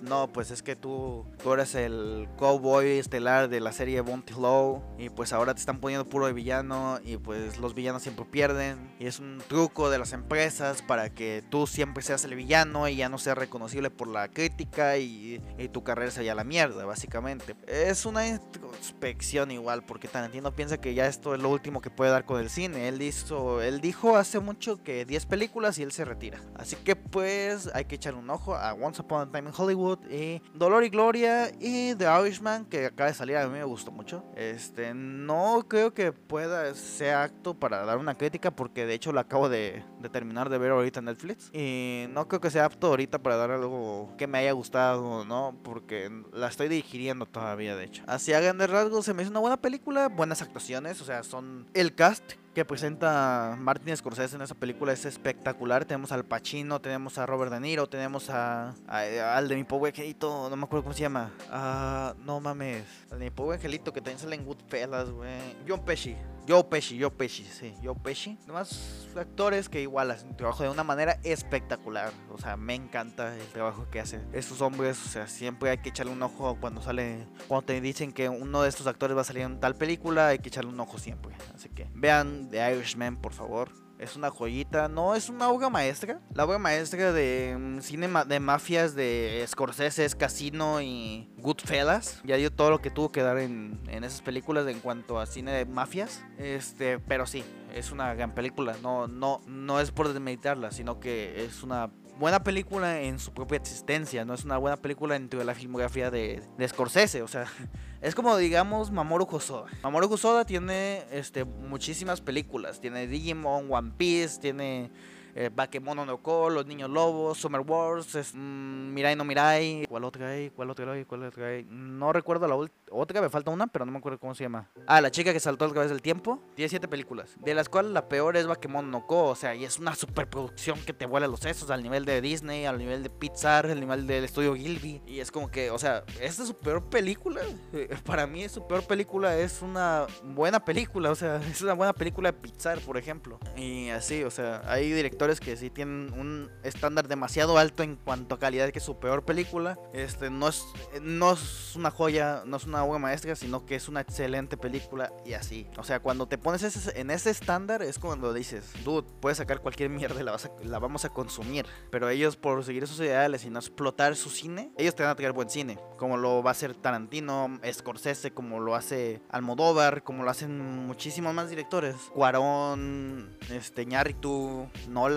no, 0.00 0.28
pues 0.28 0.50
es 0.50 0.62
que 0.62 0.76
tú, 0.76 1.26
tú 1.42 1.52
eres 1.52 1.74
el 1.74 2.28
cowboy 2.36 2.98
estelar 2.98 3.48
de 3.48 3.60
la 3.60 3.72
serie 3.72 4.00
Bounty 4.00 4.34
Low 4.34 4.82
y 4.98 5.08
pues 5.08 5.32
ahora 5.32 5.54
te 5.54 5.60
están 5.60 5.80
poniendo 5.80 6.08
puro 6.08 6.26
de 6.26 6.32
villano 6.32 6.98
y 7.04 7.16
pues 7.16 7.58
los 7.58 7.74
villanos 7.74 8.02
siempre 8.02 8.24
pierden 8.24 8.94
y 8.98 9.06
es 9.06 9.18
un 9.18 9.42
truco 9.48 9.90
de 9.90 9.98
las 9.98 10.12
empresas 10.12 10.82
para 10.82 11.10
que 11.10 11.42
tú 11.50 11.66
siempre 11.66 12.02
seas 12.02 12.24
el 12.24 12.34
villano 12.34 12.88
y 12.88 12.96
ya 12.96 13.08
no 13.08 13.18
seas 13.18 13.38
reconocible 13.38 13.90
por 13.90 14.08
la 14.08 14.28
crítica 14.28 14.98
y, 14.98 15.42
tu 15.72 15.82
carrera 15.82 16.10
se 16.10 16.20
vaya 16.20 16.32
a 16.32 16.34
la 16.34 16.44
mierda, 16.44 16.86
básicamente. 16.86 17.54
Es 17.66 18.06
una 18.06 18.26
introspección 18.26 19.50
igual 19.50 19.84
porque 19.84 20.08
Tarantino 20.08 20.54
piensa 20.54 20.80
que 20.80 20.94
ya 20.94 21.06
esto 21.06 21.34
es 21.34 21.42
lo 21.42 21.50
último 21.50 21.80
que 21.80 21.90
puede 21.90 22.10
dar 22.10 22.24
con 22.24 22.40
el 22.40 22.48
cine. 22.48 22.88
Él, 22.88 23.02
hizo, 23.02 23.60
él 23.60 23.80
dijo 23.80 24.16
hace 24.16 24.40
mucho 24.40 24.82
que 24.82 25.04
10 25.04 25.26
películas 25.26 25.78
y 25.78 25.82
él 25.82 25.92
se 25.92 26.04
retira. 26.04 26.40
Así 26.54 26.76
que 26.76 26.96
pues 26.96 27.68
hay 27.74 27.84
que 27.84 27.96
echar 27.96 28.14
un 28.14 28.30
ojo 28.30 28.54
a 28.54 28.72
Once 28.72 29.02
Upon 29.02 29.28
a 29.28 29.32
Time 29.32 29.50
in 29.50 29.54
Hollywood 29.56 29.87
y 30.10 30.42
Dolor 30.54 30.84
y 30.84 30.88
Gloria 30.88 31.50
y 31.60 31.94
The 31.94 32.06
Irishman 32.20 32.64
que 32.64 32.86
acaba 32.86 33.08
de 33.08 33.14
salir 33.14 33.36
a 33.36 33.46
mí 33.46 33.52
me 33.52 33.64
gustó 33.64 33.90
mucho. 33.90 34.24
Este, 34.36 34.94
no 34.94 35.66
creo 35.68 35.94
que 35.94 36.12
pueda 36.12 36.74
ser 36.74 37.14
acto 37.14 37.54
para 37.54 37.84
dar 37.84 37.98
una 37.98 38.14
crítica 38.14 38.50
porque 38.50 38.86
de 38.86 38.94
hecho 38.94 39.12
lo 39.12 39.20
acabo 39.20 39.48
de, 39.48 39.84
terminar 40.12 40.48
de 40.48 40.58
ver 40.58 40.72
ahorita 40.72 41.00
en 41.00 41.06
Netflix 41.06 41.50
y 41.52 42.06
no 42.10 42.28
creo 42.28 42.40
que 42.40 42.50
sea 42.50 42.64
apto 42.64 42.88
ahorita 42.88 43.22
para 43.22 43.36
dar 43.36 43.50
algo 43.50 44.14
que 44.16 44.26
me 44.26 44.38
haya 44.38 44.52
gustado, 44.52 45.24
¿no? 45.24 45.58
Porque 45.62 46.10
la 46.32 46.48
estoy 46.48 46.68
digiriendo 46.68 47.26
todavía 47.26 47.76
de 47.76 47.84
hecho. 47.84 48.02
Así 48.06 48.32
a 48.32 48.40
grandes 48.40 48.70
rasgos 48.70 49.04
se 49.04 49.14
me 49.14 49.22
hizo 49.22 49.30
una 49.30 49.40
buena 49.40 49.56
película, 49.56 50.08
buenas 50.08 50.42
actuaciones, 50.42 51.00
o 51.00 51.04
sea, 51.04 51.22
son 51.22 51.66
el 51.74 51.94
cast 51.94 52.34
que 52.58 52.64
presenta 52.64 53.56
Martin 53.56 53.96
Scorsese 53.96 54.34
en 54.34 54.42
esa 54.42 54.56
película 54.56 54.92
es 54.92 55.04
espectacular. 55.04 55.84
Tenemos 55.84 56.10
al 56.10 56.24
Pacino, 56.24 56.80
tenemos 56.80 57.16
a 57.16 57.24
Robert 57.24 57.52
De 57.52 57.60
Niro, 57.60 57.88
tenemos 57.88 58.30
a, 58.30 58.74
al 58.88 59.46
de 59.46 59.54
mi 59.54 59.62
pobre 59.62 59.90
angelito, 59.90 60.50
no 60.50 60.56
me 60.56 60.64
acuerdo 60.64 60.82
cómo 60.82 60.92
se 60.92 61.02
llama. 61.02 61.30
Ah, 61.52 62.16
no 62.18 62.40
mames. 62.40 62.82
Al 63.12 63.20
de 63.20 63.26
mi 63.26 63.30
pobre 63.30 63.58
angelito 63.58 63.92
que 63.92 64.00
también 64.00 64.18
sale 64.18 64.34
en 64.34 64.44
Goodfellas, 64.44 65.08
güey. 65.08 65.38
John 65.68 65.84
Pesci. 65.84 66.16
Joe 66.48 66.64
Pesci, 66.64 66.98
Joe 66.98 67.10
Pesci, 67.10 67.44
sí, 67.44 67.74
Joe 67.84 67.94
Pesci. 67.94 68.38
Demás 68.46 69.06
actores 69.14 69.68
que 69.68 69.82
igual 69.82 70.10
hacen 70.10 70.34
trabajo 70.34 70.62
de 70.62 70.70
una 70.70 70.82
manera 70.82 71.18
espectacular. 71.22 72.10
O 72.30 72.38
sea, 72.38 72.56
me 72.56 72.74
encanta 72.74 73.36
el 73.36 73.46
trabajo 73.48 73.86
que 73.90 74.00
hacen 74.00 74.26
estos 74.32 74.62
hombres. 74.62 74.98
O 75.04 75.08
sea, 75.08 75.26
siempre 75.26 75.68
hay 75.68 75.78
que 75.78 75.90
echarle 75.90 76.10
un 76.10 76.22
ojo 76.22 76.56
cuando 76.58 76.80
sale, 76.80 77.26
cuando 77.48 77.66
te 77.66 77.78
dicen 77.82 78.12
que 78.12 78.30
uno 78.30 78.62
de 78.62 78.70
estos 78.70 78.86
actores 78.86 79.14
va 79.14 79.20
a 79.20 79.24
salir 79.24 79.42
en 79.42 79.60
tal 79.60 79.74
película, 79.74 80.28
hay 80.28 80.38
que 80.38 80.48
echarle 80.48 80.70
un 80.70 80.80
ojo 80.80 80.98
siempre. 80.98 81.36
Así 81.54 81.68
que 81.68 81.86
vean 81.92 82.48
The 82.48 82.72
Irishman, 82.72 83.16
por 83.16 83.34
favor. 83.34 83.87
Es 83.98 84.14
una 84.14 84.30
joyita, 84.30 84.88
no 84.88 85.14
es 85.14 85.28
una 85.28 85.48
obra 85.48 85.68
maestra. 85.70 86.20
La 86.32 86.44
obra 86.44 86.58
maestra 86.58 87.12
de 87.12 87.56
mm, 87.58 87.80
cine 87.80 88.08
de 88.26 88.40
mafias 88.40 88.94
de 88.94 89.44
Scorsese, 89.48 90.08
Casino 90.16 90.80
y 90.80 91.28
Goodfellas. 91.38 92.20
Ya 92.24 92.36
dio 92.36 92.52
todo 92.52 92.70
lo 92.70 92.80
que 92.80 92.90
tuvo 92.90 93.10
que 93.10 93.22
dar 93.22 93.38
en, 93.38 93.80
en 93.88 94.04
esas 94.04 94.22
películas 94.22 94.66
en 94.68 94.80
cuanto 94.80 95.18
a 95.18 95.26
cine 95.26 95.52
de 95.52 95.66
mafias. 95.66 96.24
Este, 96.38 97.00
pero 97.00 97.26
sí, 97.26 97.44
es 97.74 97.90
una 97.90 98.14
gran 98.14 98.34
película. 98.34 98.76
No, 98.82 99.08
no, 99.08 99.40
no 99.46 99.80
es 99.80 99.90
por 99.90 100.08
desmeditarla, 100.08 100.70
sino 100.70 101.00
que 101.00 101.44
es 101.44 101.62
una 101.62 101.90
buena 102.18 102.42
película 102.42 103.00
en 103.00 103.18
su 103.18 103.32
propia 103.32 103.56
existencia, 103.56 104.24
no 104.24 104.34
es 104.34 104.44
una 104.44 104.58
buena 104.58 104.76
película 104.76 105.14
dentro 105.14 105.38
de 105.38 105.44
la 105.44 105.54
filmografía 105.54 106.10
de, 106.10 106.42
de 106.56 106.68
Scorsese, 106.68 107.22
o 107.22 107.28
sea, 107.28 107.46
es 108.00 108.14
como 108.14 108.36
digamos 108.36 108.90
Mamoru 108.90 109.26
Hosoda. 109.30 109.70
Mamoru 109.82 110.12
Hosoda 110.12 110.44
tiene 110.44 111.04
este, 111.12 111.44
muchísimas 111.44 112.20
películas, 112.20 112.80
tiene 112.80 113.06
Digimon, 113.06 113.70
One 113.70 113.92
Piece, 113.96 114.40
tiene 114.40 114.90
eh, 115.34 115.50
Bakemono 115.54 116.04
no 116.04 116.18
Ko, 116.22 116.50
Los 116.50 116.66
Niños 116.66 116.90
Lobos, 116.90 117.38
Summer 117.38 117.60
Wars, 117.60 118.16
mm, 118.34 118.92
Mirai 118.92 119.16
no 119.16 119.24
Mirai, 119.24 119.86
¿cuál 119.88 120.04
otra 120.04 120.28
hay? 120.28 120.50
¿Cuál 120.50 120.70
otra 120.70 120.92
hay? 120.92 121.04
¿Cuál 121.04 121.24
otra 121.24 121.46
hay? 121.46 121.64
No 121.68 122.12
recuerdo 122.12 122.46
la 122.46 122.56
otra, 122.90 123.20
me 123.20 123.28
falta 123.28 123.50
una, 123.50 123.66
pero 123.66 123.84
no 123.84 123.92
me 123.92 123.98
acuerdo 123.98 124.18
cómo 124.18 124.34
se 124.34 124.44
llama. 124.44 124.68
Ah, 124.86 125.00
La 125.00 125.10
chica 125.10 125.32
que 125.32 125.40
saltó 125.40 125.64
a 125.64 125.68
través 125.70 125.90
del 125.90 126.02
tiempo, 126.02 126.40
tiene 126.54 126.68
siete 126.68 126.88
películas, 126.88 127.36
de 127.38 127.54
las 127.54 127.68
cuales 127.68 127.92
la 127.92 128.08
peor 128.08 128.36
es 128.36 128.46
Bakemono 128.46 128.88
no 128.88 129.06
Ko, 129.06 129.26
o 129.26 129.34
sea, 129.34 129.54
y 129.54 129.64
es 129.64 129.78
una 129.78 129.94
superproducción 129.94 130.80
que 130.80 130.92
te 130.92 131.06
vuela 131.06 131.26
los 131.26 131.40
sesos 131.40 131.70
al 131.70 131.82
nivel 131.82 132.04
de 132.04 132.20
Disney, 132.20 132.64
al 132.64 132.78
nivel 132.78 133.02
de 133.02 133.10
Pixar, 133.10 133.66
al 133.66 133.80
nivel 133.80 134.06
del 134.06 134.24
estudio 134.24 134.54
Gilby, 134.54 135.02
y 135.06 135.20
es 135.20 135.30
como 135.30 135.50
que, 135.50 135.70
o 135.70 135.78
sea, 135.78 136.04
esta 136.20 136.42
es 136.42 136.48
su 136.48 136.56
peor 136.56 136.82
película, 136.84 137.40
para 138.04 138.26
mí 138.26 138.42
es 138.42 138.52
su 138.52 138.66
peor 138.66 138.86
película, 138.86 139.36
es 139.36 139.62
una 139.62 140.06
buena 140.24 140.64
película, 140.64 141.10
o 141.10 141.14
sea, 141.14 141.36
es 141.36 141.60
una 141.62 141.74
buena 141.74 141.92
película 141.92 142.32
de 142.32 142.38
Pixar, 142.38 142.80
por 142.80 142.96
ejemplo, 142.96 143.38
y 143.56 143.90
así, 143.90 144.22
o 144.24 144.30
sea, 144.30 144.62
hay 144.66 144.90
directores 144.90 145.27
que 145.36 145.56
sí 145.56 145.70
tienen 145.70 146.12
un 146.14 146.50
estándar 146.62 147.08
demasiado 147.08 147.58
alto 147.58 147.82
en 147.82 147.96
cuanto 147.96 148.34
a 148.34 148.38
calidad 148.38 148.70
que 148.70 148.80
su 148.80 148.98
peor 148.98 149.24
película. 149.24 149.78
Este 149.92 150.30
no 150.30 150.48
es, 150.48 150.64
no 151.02 151.32
es 151.32 151.76
una 151.76 151.90
joya, 151.90 152.42
no 152.46 152.56
es 152.56 152.64
una 152.64 152.82
obra 152.84 152.98
maestra, 152.98 153.36
sino 153.36 153.66
que 153.66 153.74
es 153.74 153.88
una 153.88 154.00
excelente 154.00 154.56
película 154.56 155.12
y 155.24 155.34
así. 155.34 155.66
O 155.76 155.84
sea, 155.84 156.00
cuando 156.00 156.26
te 156.26 156.38
pones 156.38 156.88
en 156.94 157.10
ese 157.10 157.30
estándar 157.30 157.82
es 157.82 157.98
cuando 157.98 158.32
dices, 158.32 158.72
dude, 158.84 159.06
puedes 159.20 159.38
sacar 159.38 159.60
cualquier 159.60 159.90
mierda 159.98 160.20
y 160.20 160.24
la, 160.24 160.36
la 160.64 160.78
vamos 160.78 161.04
a 161.04 161.10
consumir. 161.10 161.66
Pero 161.90 162.08
ellos 162.08 162.36
por 162.36 162.64
seguir 162.64 162.84
esos 162.84 163.00
ideales 163.00 163.44
y 163.44 163.50
no 163.50 163.58
explotar 163.58 164.16
su 164.16 164.30
cine, 164.30 164.72
ellos 164.76 164.94
te 164.94 165.02
van 165.02 165.12
a 165.12 165.14
traer 165.14 165.32
buen 165.32 165.50
cine. 165.50 165.78
Como 165.98 166.16
lo 166.16 166.42
va 166.42 166.50
a 166.50 166.52
hacer 166.52 166.74
Tarantino, 166.74 167.58
Scorsese, 167.70 168.32
como 168.32 168.60
lo 168.60 168.74
hace 168.74 169.20
Almodóvar, 169.30 170.02
como 170.02 170.24
lo 170.24 170.30
hacen 170.30 170.86
muchísimos 170.86 171.34
más 171.34 171.50
directores. 171.50 171.96
Cuarón, 172.14 173.36
este, 173.50 173.84
Ñarritu, 173.84 174.68
Nolan 174.88 175.07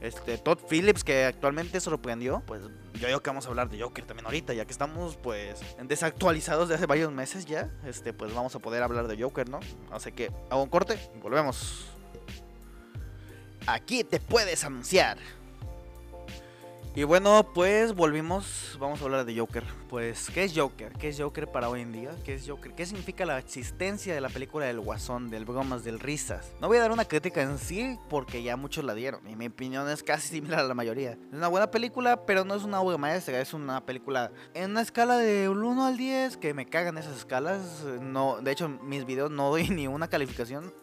este, 0.00 0.38
Todd 0.38 0.58
Phillips, 0.68 1.04
que 1.04 1.24
actualmente 1.24 1.80
sorprendió, 1.80 2.42
pues 2.46 2.62
yo 2.94 3.06
digo 3.06 3.20
que 3.20 3.30
vamos 3.30 3.46
a 3.46 3.48
hablar 3.48 3.68
de 3.68 3.80
Joker 3.80 4.04
también 4.04 4.26
ahorita, 4.26 4.54
ya 4.54 4.64
que 4.64 4.72
estamos 4.72 5.16
pues 5.16 5.60
desactualizados 5.82 6.68
de 6.68 6.76
hace 6.76 6.86
varios 6.86 7.12
meses 7.12 7.46
ya, 7.46 7.70
este, 7.84 8.12
pues 8.12 8.34
vamos 8.34 8.54
a 8.54 8.58
poder 8.58 8.82
hablar 8.82 9.08
de 9.08 9.22
Joker, 9.22 9.48
¿no? 9.48 9.60
Así 9.90 10.12
que 10.12 10.32
hago 10.50 10.62
un 10.62 10.68
corte 10.68 10.98
volvemos. 11.22 11.86
Aquí 13.66 14.02
te 14.02 14.18
puedes 14.18 14.64
anunciar. 14.64 15.18
Y 16.98 17.04
bueno, 17.04 17.46
pues 17.54 17.94
volvimos, 17.94 18.76
vamos 18.80 19.00
a 19.00 19.04
hablar 19.04 19.24
de 19.24 19.38
Joker. 19.38 19.62
Pues, 19.88 20.28
¿qué 20.34 20.42
es 20.42 20.52
Joker? 20.52 20.94
¿Qué 20.94 21.10
es 21.10 21.20
Joker 21.20 21.46
para 21.46 21.68
hoy 21.68 21.82
en 21.82 21.92
día? 21.92 22.10
¿Qué 22.24 22.34
es 22.34 22.48
Joker? 22.48 22.74
¿Qué 22.74 22.84
significa 22.86 23.24
la 23.24 23.38
existencia 23.38 24.12
de 24.12 24.20
la 24.20 24.28
película 24.28 24.66
del 24.66 24.80
Guasón, 24.80 25.30
del 25.30 25.44
Bromas, 25.44 25.84
del 25.84 26.00
Risas? 26.00 26.56
No 26.60 26.66
voy 26.66 26.78
a 26.78 26.80
dar 26.80 26.90
una 26.90 27.04
crítica 27.04 27.40
en 27.40 27.58
sí 27.58 27.96
porque 28.10 28.42
ya 28.42 28.56
muchos 28.56 28.84
la 28.84 28.94
dieron 28.94 29.20
y 29.28 29.36
mi 29.36 29.46
opinión 29.46 29.88
es 29.88 30.02
casi 30.02 30.26
similar 30.26 30.58
a 30.58 30.64
la 30.64 30.74
mayoría. 30.74 31.12
Es 31.12 31.18
una 31.34 31.46
buena 31.46 31.70
película, 31.70 32.26
pero 32.26 32.44
no 32.44 32.56
es 32.56 32.64
una 32.64 32.80
obra 32.80 32.98
maestra, 32.98 33.40
es 33.40 33.54
una 33.54 33.86
película 33.86 34.32
en 34.54 34.72
una 34.72 34.80
escala 34.80 35.18
de 35.18 35.48
1 35.48 35.86
al 35.86 35.96
10 35.96 36.36
que 36.38 36.52
me 36.52 36.66
cagan 36.66 36.98
esas 36.98 37.18
escalas. 37.18 37.84
No, 38.00 38.40
de 38.40 38.50
hecho, 38.50 38.68
mis 38.68 39.04
videos 39.04 39.30
no 39.30 39.50
doy 39.50 39.68
ni 39.70 39.86
una 39.86 40.08
calificación 40.08 40.74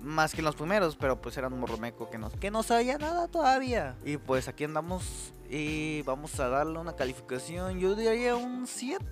más 0.00 0.32
que 0.32 0.40
en 0.40 0.46
los 0.46 0.56
primeros, 0.56 0.96
pero 0.96 1.20
pues 1.20 1.36
eran 1.36 1.52
un 1.52 1.60
morromeco 1.60 2.10
que 2.10 2.18
no, 2.18 2.28
que 2.28 2.50
no 2.50 2.64
sabía 2.64 2.98
nada 2.98 3.28
todavía. 3.28 3.96
Y 4.04 4.16
pues 4.16 4.48
aquí 4.48 4.64
andamos 4.64 5.32
y 5.50 6.02
vamos 6.02 6.38
a 6.38 6.48
darle 6.48 6.78
una 6.78 6.94
calificación, 6.94 7.80
yo 7.80 7.96
diría 7.96 8.36
un 8.36 8.68
7, 8.68 9.04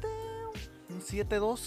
un 0.88 1.00
7-2, 1.00 1.60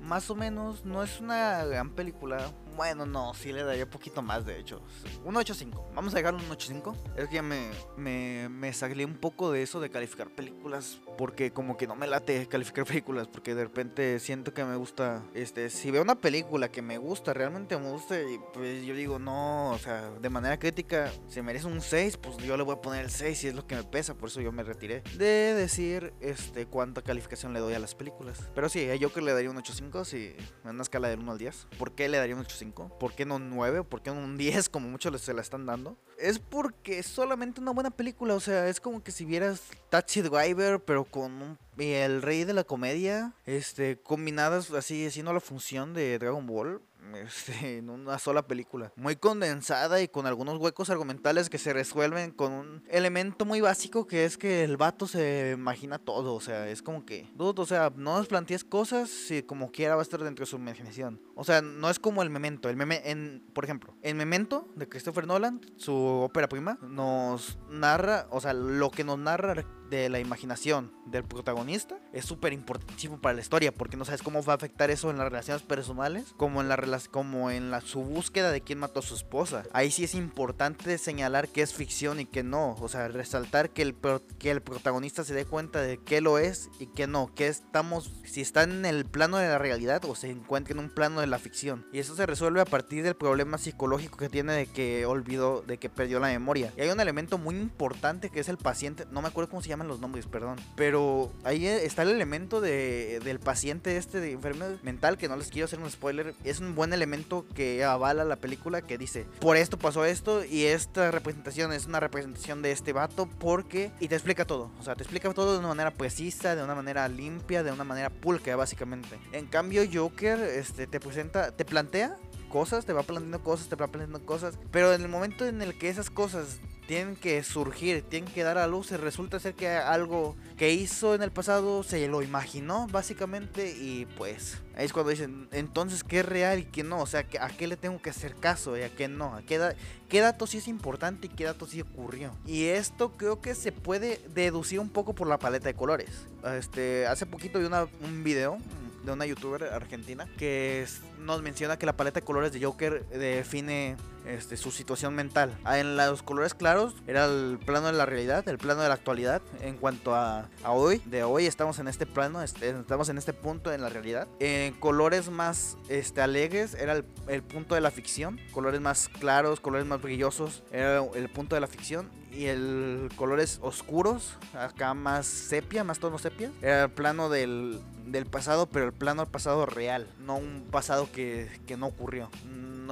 más 0.00 0.30
o 0.30 0.36
menos. 0.36 0.84
No 0.84 1.02
es 1.02 1.20
una 1.20 1.64
gran 1.64 1.90
película, 1.90 2.52
bueno, 2.76 3.06
no, 3.06 3.34
sí 3.34 3.52
le 3.52 3.64
daría 3.64 3.84
un 3.84 3.90
poquito 3.90 4.22
más, 4.22 4.44
de 4.44 4.58
hecho. 4.58 4.82
Un 5.24 5.34
8.5. 5.34 5.94
Vamos 5.94 6.14
a 6.14 6.16
dejar 6.16 6.34
un 6.34 6.40
8.5. 6.48 6.96
Es 7.16 7.28
que 7.28 7.36
ya 7.36 7.42
me, 7.42 7.70
me, 7.96 8.48
me 8.48 8.72
salí 8.72 9.04
un 9.04 9.16
poco 9.16 9.52
de 9.52 9.62
eso 9.62 9.80
de 9.80 9.90
calificar 9.90 10.30
películas. 10.30 11.00
Porque 11.18 11.52
como 11.52 11.76
que 11.76 11.86
no 11.86 11.94
me 11.94 12.06
late 12.06 12.46
calificar 12.48 12.84
películas. 12.86 13.28
Porque 13.28 13.54
de 13.54 13.64
repente 13.64 14.18
siento 14.18 14.54
que 14.54 14.64
me 14.64 14.76
gusta. 14.76 15.22
Este, 15.34 15.70
si 15.70 15.90
veo 15.90 16.02
una 16.02 16.16
película 16.16 16.70
que 16.70 16.82
me 16.82 16.98
gusta, 16.98 17.34
realmente 17.34 17.76
me 17.78 17.90
gusta. 17.90 18.20
Y 18.20 18.40
pues 18.52 18.84
yo 18.84 18.94
digo, 18.94 19.18
no, 19.18 19.70
o 19.70 19.78
sea, 19.78 20.10
de 20.10 20.30
manera 20.30 20.58
crítica, 20.58 21.10
si 21.28 21.42
merece 21.42 21.66
un 21.66 21.80
6, 21.80 22.16
pues 22.16 22.36
yo 22.38 22.56
le 22.56 22.62
voy 22.62 22.76
a 22.76 22.80
poner 22.80 23.04
el 23.04 23.10
6 23.10 23.44
y 23.44 23.48
es 23.48 23.54
lo 23.54 23.66
que 23.66 23.76
me 23.76 23.84
pesa. 23.84 24.14
Por 24.14 24.28
eso 24.28 24.40
yo 24.40 24.52
me 24.52 24.62
retiré 24.62 25.02
de 25.16 25.54
decir 25.54 26.12
este 26.20 26.66
cuánta 26.66 27.02
calificación 27.02 27.52
le 27.52 27.60
doy 27.60 27.74
a 27.74 27.78
las 27.78 27.94
películas. 27.94 28.38
Pero 28.54 28.68
sí, 28.68 28.90
a 28.90 28.96
Joker 29.00 29.22
le 29.22 29.32
daría 29.32 29.50
un 29.50 29.56
8.5. 29.56 30.04
Si 30.04 30.34
en 30.64 30.70
una 30.70 30.82
escala 30.82 31.08
del 31.08 31.20
1 31.20 31.32
al 31.32 31.38
10. 31.38 31.68
¿Por 31.78 31.92
qué 31.92 32.08
le 32.08 32.18
daría 32.18 32.34
un 32.34 32.42
8.5? 32.44 32.61
¿Por 32.70 33.14
qué 33.14 33.24
no 33.24 33.36
un 33.36 33.50
9? 33.50 33.84
¿Por 33.84 34.02
qué 34.02 34.10
no 34.10 34.18
un 34.20 34.36
10 34.36 34.68
como 34.68 34.88
muchos 34.88 35.20
se 35.20 35.34
la 35.34 35.42
están 35.42 35.66
dando? 35.66 35.96
Es 36.18 36.38
porque 36.38 37.00
es 37.00 37.06
solamente 37.06 37.60
una 37.60 37.72
buena 37.72 37.90
película. 37.90 38.34
O 38.34 38.40
sea, 38.40 38.68
es 38.68 38.80
como 38.80 39.02
que 39.02 39.10
si 39.10 39.24
vieras 39.24 39.62
Taxi 39.90 40.22
Driver, 40.22 40.80
pero 40.80 41.04
con 41.04 41.32
un, 41.42 41.58
el 41.78 42.22
rey 42.22 42.44
de 42.44 42.52
la 42.52 42.64
comedia, 42.64 43.32
este, 43.46 44.00
combinadas 44.00 44.70
así, 44.70 45.06
haciendo 45.06 45.32
la 45.32 45.40
función 45.40 45.94
de 45.94 46.18
Dragon 46.18 46.46
Ball 46.46 46.80
este, 47.14 47.52
en 47.78 47.90
una 47.90 48.18
sola 48.18 48.46
película. 48.46 48.92
Muy 48.96 49.16
condensada 49.16 50.00
y 50.00 50.08
con 50.08 50.26
algunos 50.26 50.58
huecos 50.58 50.90
argumentales 50.90 51.50
que 51.50 51.58
se 51.58 51.72
resuelven 51.72 52.30
con 52.30 52.52
un 52.52 52.84
elemento 52.88 53.44
muy 53.44 53.60
básico 53.60 54.06
que 54.06 54.24
es 54.24 54.38
que 54.38 54.64
el 54.64 54.76
vato 54.76 55.06
se 55.06 55.52
imagina 55.52 55.98
todo. 55.98 56.34
O 56.34 56.40
sea, 56.40 56.68
es 56.68 56.82
como 56.82 57.04
que, 57.04 57.30
dudo, 57.34 57.62
o 57.62 57.66
sea, 57.66 57.92
no 57.96 58.16
nos 58.18 58.28
plantees 58.28 58.64
cosas 58.64 59.10
si 59.10 59.42
como 59.42 59.70
quiera 59.70 59.94
va 59.94 60.02
a 60.02 60.04
estar 60.04 60.22
dentro 60.22 60.44
de 60.44 60.50
su 60.50 60.56
imaginación. 60.56 61.20
O 61.34 61.44
sea, 61.44 61.62
no 61.62 61.90
es 61.90 61.98
como 61.98 62.22
el 62.22 62.30
memento. 62.30 62.68
El 62.68 62.76
meme, 62.76 63.02
en, 63.04 63.44
por 63.52 63.64
ejemplo, 63.64 63.94
el 64.02 64.14
memento 64.14 64.68
de 64.74 64.88
Christopher 64.88 65.26
Nolan, 65.26 65.60
su 65.76 65.94
ópera 65.94 66.48
prima, 66.48 66.78
nos 66.82 67.58
narra, 67.68 68.26
o 68.30 68.40
sea, 68.40 68.52
lo 68.52 68.90
que 68.90 69.04
nos 69.04 69.18
narra 69.18 69.64
de 69.92 70.08
la 70.08 70.20
imaginación 70.20 70.90
del 71.06 71.22
protagonista 71.24 71.98
es 72.12 72.24
súper 72.24 72.52
importantísimo 72.52 73.20
para 73.20 73.34
la 73.34 73.42
historia 73.42 73.72
porque 73.72 73.96
no 73.96 74.04
sabes 74.04 74.22
cómo 74.22 74.42
va 74.42 74.54
a 74.54 74.56
afectar 74.56 74.90
eso 74.90 75.10
en 75.10 75.18
las 75.18 75.28
relaciones 75.28 75.62
personales 75.62 76.32
como 76.36 76.60
en 76.62 76.68
la 76.68 76.82
como 77.10 77.50
en 77.50 77.72
su 77.84 78.00
búsqueda 78.00 78.50
de 78.50 78.60
quién 78.60 78.78
mató 78.78 79.00
a 79.00 79.02
su 79.02 79.14
esposa. 79.14 79.64
Ahí 79.72 79.90
sí 79.90 80.04
es 80.04 80.14
importante 80.14 80.98
señalar 80.98 81.48
que 81.48 81.62
es 81.62 81.74
ficción 81.74 82.20
y 82.20 82.26
que 82.26 82.42
no, 82.42 82.76
o 82.80 82.88
sea, 82.88 83.08
resaltar 83.08 83.70
que 83.70 83.82
el 83.82 83.94
que 84.38 84.50
el 84.50 84.62
protagonista 84.62 85.24
se 85.24 85.34
dé 85.34 85.44
cuenta 85.44 85.80
de 85.80 85.98
qué 85.98 86.20
lo 86.20 86.38
es 86.38 86.70
y 86.80 86.86
que 86.86 87.06
no, 87.06 87.32
que 87.34 87.46
estamos 87.46 88.12
si 88.24 88.40
está 88.40 88.62
en 88.62 88.84
el 88.84 89.04
plano 89.04 89.36
de 89.36 89.48
la 89.48 89.58
realidad 89.58 90.04
o 90.06 90.14
se 90.14 90.30
encuentra 90.30 90.72
en 90.72 90.80
un 90.80 90.90
plano 90.90 91.20
de 91.20 91.26
la 91.26 91.38
ficción. 91.38 91.86
Y 91.92 91.98
eso 91.98 92.16
se 92.16 92.26
resuelve 92.26 92.60
a 92.60 92.64
partir 92.64 93.04
del 93.04 93.14
problema 93.14 93.58
psicológico 93.58 94.16
que 94.16 94.28
tiene 94.28 94.54
de 94.54 94.66
que 94.66 95.06
olvidó, 95.06 95.62
de 95.62 95.78
que 95.78 95.90
perdió 95.90 96.18
la 96.18 96.28
memoria. 96.28 96.72
Y 96.76 96.80
hay 96.80 96.90
un 96.90 97.00
elemento 97.00 97.38
muy 97.38 97.56
importante 97.56 98.30
que 98.30 98.40
es 98.40 98.48
el 98.48 98.56
paciente, 98.56 99.06
no 99.10 99.22
me 99.22 99.28
acuerdo 99.28 99.50
cómo 99.50 99.62
se 99.62 99.68
llama 99.68 99.81
los 99.88 100.00
nombres, 100.00 100.26
perdón. 100.26 100.58
Pero 100.76 101.32
ahí 101.44 101.66
está 101.66 102.02
el 102.02 102.10
elemento 102.10 102.60
de, 102.60 103.20
del 103.24 103.40
paciente 103.40 103.96
este 103.96 104.20
de 104.20 104.32
enfermedad 104.32 104.80
mental, 104.82 105.18
que 105.18 105.28
no 105.28 105.36
les 105.36 105.48
quiero 105.48 105.66
hacer 105.66 105.78
un 105.80 105.90
spoiler. 105.90 106.34
Es 106.44 106.60
un 106.60 106.74
buen 106.74 106.92
elemento 106.92 107.46
que 107.54 107.84
avala 107.84 108.24
la 108.24 108.36
película 108.36 108.82
que 108.82 108.98
dice, 108.98 109.26
por 109.40 109.56
esto 109.56 109.78
pasó 109.78 110.04
esto 110.04 110.44
y 110.44 110.64
esta 110.64 111.10
representación 111.10 111.72
es 111.72 111.86
una 111.86 112.00
representación 112.00 112.62
de 112.62 112.72
este 112.72 112.92
vato 112.92 113.28
porque... 113.38 113.92
Y 114.00 114.08
te 114.08 114.14
explica 114.14 114.44
todo. 114.44 114.70
O 114.78 114.82
sea, 114.82 114.94
te 114.94 115.02
explica 115.02 115.32
todo 115.32 115.52
de 115.52 115.58
una 115.58 115.68
manera 115.68 115.90
precisa, 115.92 116.54
de 116.54 116.62
una 116.62 116.74
manera 116.74 117.08
limpia, 117.08 117.62
de 117.62 117.72
una 117.72 117.84
manera 117.84 118.10
pulcra, 118.10 118.56
básicamente. 118.56 119.18
En 119.32 119.46
cambio, 119.46 119.82
Joker 119.92 120.38
este, 120.40 120.86
te 120.86 121.00
presenta, 121.00 121.50
te 121.52 121.64
plantea 121.64 122.16
cosas, 122.48 122.84
te 122.84 122.92
va 122.92 123.02
planteando 123.02 123.42
cosas, 123.42 123.68
te 123.68 123.76
va 123.76 123.88
planteando 123.88 124.24
cosas, 124.26 124.58
pero 124.70 124.92
en 124.92 125.02
el 125.02 125.08
momento 125.08 125.46
en 125.46 125.62
el 125.62 125.76
que 125.78 125.88
esas 125.88 126.10
cosas 126.10 126.60
tienen 126.92 127.16
que 127.16 127.42
surgir, 127.42 128.02
tienen 128.02 128.30
que 128.30 128.42
dar 128.42 128.58
a 128.58 128.66
luz. 128.66 128.90
Resulta 128.90 129.40
ser 129.40 129.54
que 129.54 129.66
algo 129.66 130.36
que 130.58 130.74
hizo 130.74 131.14
en 131.14 131.22
el 131.22 131.30
pasado 131.30 131.82
se 131.82 132.06
lo 132.06 132.20
imaginó, 132.20 132.86
básicamente. 132.88 133.74
Y 133.80 134.04
pues 134.18 134.58
ahí 134.76 134.84
es 134.84 134.92
cuando 134.92 135.08
dicen, 135.08 135.48
entonces, 135.52 136.04
¿qué 136.04 136.18
es 136.18 136.26
real 136.26 136.58
y 136.58 136.64
qué 136.64 136.82
no? 136.82 137.00
O 137.00 137.06
sea, 137.06 137.24
¿a 137.40 137.48
qué 137.48 137.66
le 137.66 137.78
tengo 137.78 138.02
que 138.02 138.10
hacer 138.10 138.34
caso 138.34 138.76
y 138.76 138.82
a 138.82 138.94
qué 138.94 139.08
no? 139.08 139.34
¿A 139.34 139.40
qué, 139.40 139.74
qué 140.10 140.20
dato 140.20 140.46
sí 140.46 140.58
es 140.58 140.68
importante 140.68 141.28
y 141.28 141.30
qué 141.30 141.44
dato 141.44 141.66
sí 141.66 141.80
ocurrió? 141.80 142.36
Y 142.44 142.64
esto 142.64 143.12
creo 143.12 143.40
que 143.40 143.54
se 143.54 143.72
puede 143.72 144.20
deducir 144.34 144.78
un 144.78 144.90
poco 144.90 145.14
por 145.14 145.28
la 145.28 145.38
paleta 145.38 145.68
de 145.68 145.74
colores. 145.74 146.26
Este, 146.58 147.06
hace 147.06 147.24
poquito 147.24 147.58
vi 147.58 147.64
una, 147.64 147.88
un 148.02 148.22
video 148.22 148.58
de 149.02 149.12
una 149.12 149.24
youtuber 149.24 149.64
argentina 149.64 150.28
que 150.36 150.86
nos 151.18 151.40
menciona 151.40 151.78
que 151.78 151.86
la 151.86 151.96
paleta 151.96 152.20
de 152.20 152.26
colores 152.26 152.52
de 152.52 152.62
Joker 152.62 153.06
define 153.06 153.96
este, 154.26 154.56
su 154.56 154.70
situación 154.70 155.14
mental. 155.14 155.56
Ah, 155.64 155.78
en 155.78 155.96
los 155.96 156.22
colores 156.22 156.54
claros 156.54 156.94
era 157.06 157.24
el 157.26 157.58
plano 157.64 157.86
de 157.86 157.92
la 157.92 158.06
realidad, 158.06 158.46
el 158.48 158.58
plano 158.58 158.82
de 158.82 158.88
la 158.88 158.94
actualidad. 158.94 159.42
En 159.60 159.76
cuanto 159.76 160.14
a, 160.14 160.48
hoy, 160.66 161.00
de 161.06 161.24
hoy 161.24 161.46
estamos 161.46 161.78
en 161.78 161.88
este 161.88 162.06
plano, 162.06 162.42
este, 162.42 162.70
estamos 162.70 163.08
en 163.08 163.18
este 163.18 163.32
punto 163.32 163.72
en 163.72 163.82
la 163.82 163.88
realidad. 163.88 164.28
En 164.40 164.74
colores 164.74 165.30
más 165.30 165.76
este, 165.88 166.20
alegres 166.20 166.74
era 166.74 167.02
el, 167.28 167.42
punto 167.42 167.74
de 167.74 167.80
la 167.80 167.90
ficción. 167.90 168.40
Colores 168.52 168.80
más 168.80 169.08
claros, 169.08 169.60
colores 169.60 169.86
más 169.86 170.00
brillosos 170.00 170.62
era 170.70 171.02
el 171.14 171.28
punto 171.28 171.54
de 171.54 171.60
la 171.60 171.66
ficción 171.66 172.10
y 172.32 172.46
el 172.46 173.10
colores 173.16 173.58
oscuros, 173.62 174.38
acá 174.54 174.94
más 174.94 175.26
sepia, 175.26 175.84
más 175.84 175.98
tono 175.98 176.18
sepia, 176.18 176.50
era 176.62 176.84
el 176.84 176.90
plano 176.90 177.28
del, 177.28 177.80
del 178.06 178.26
pasado, 178.26 178.66
pero 178.66 178.86
el 178.86 178.92
plano 178.92 179.22
del 179.22 179.30
pasado 179.30 179.66
real, 179.66 180.08
no 180.18 180.36
un 180.36 180.66
pasado 180.70 181.10
que, 181.12 181.50
que 181.66 181.76
no 181.76 181.86
ocurrió 181.86 182.30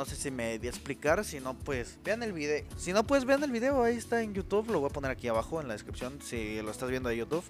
no 0.01 0.07
sé 0.07 0.17
si 0.17 0.31
me 0.31 0.59
di 0.59 0.67
a 0.67 0.71
explicar, 0.71 1.27
si 1.27 1.41
no 1.41 1.53
pues 1.53 1.99
vean 2.03 2.23
el 2.23 2.33
video. 2.33 2.65
Si 2.79 2.95
no 2.95 3.07
pues 3.07 3.27
vean 3.27 3.43
el 3.43 3.51
video, 3.51 3.83
ahí 3.83 3.99
está 3.99 4.23
en 4.23 4.33
YouTube, 4.33 4.71
lo 4.71 4.81
voy 4.81 4.89
a 4.89 4.93
poner 4.95 5.11
aquí 5.11 5.29
abajo 5.29 5.61
en 5.61 5.69
la 5.69 5.75
descripción 5.75 6.23
si 6.23 6.63
lo 6.63 6.71
estás 6.71 6.89
viendo 6.89 7.11
de 7.11 7.19
YouTube. 7.19 7.45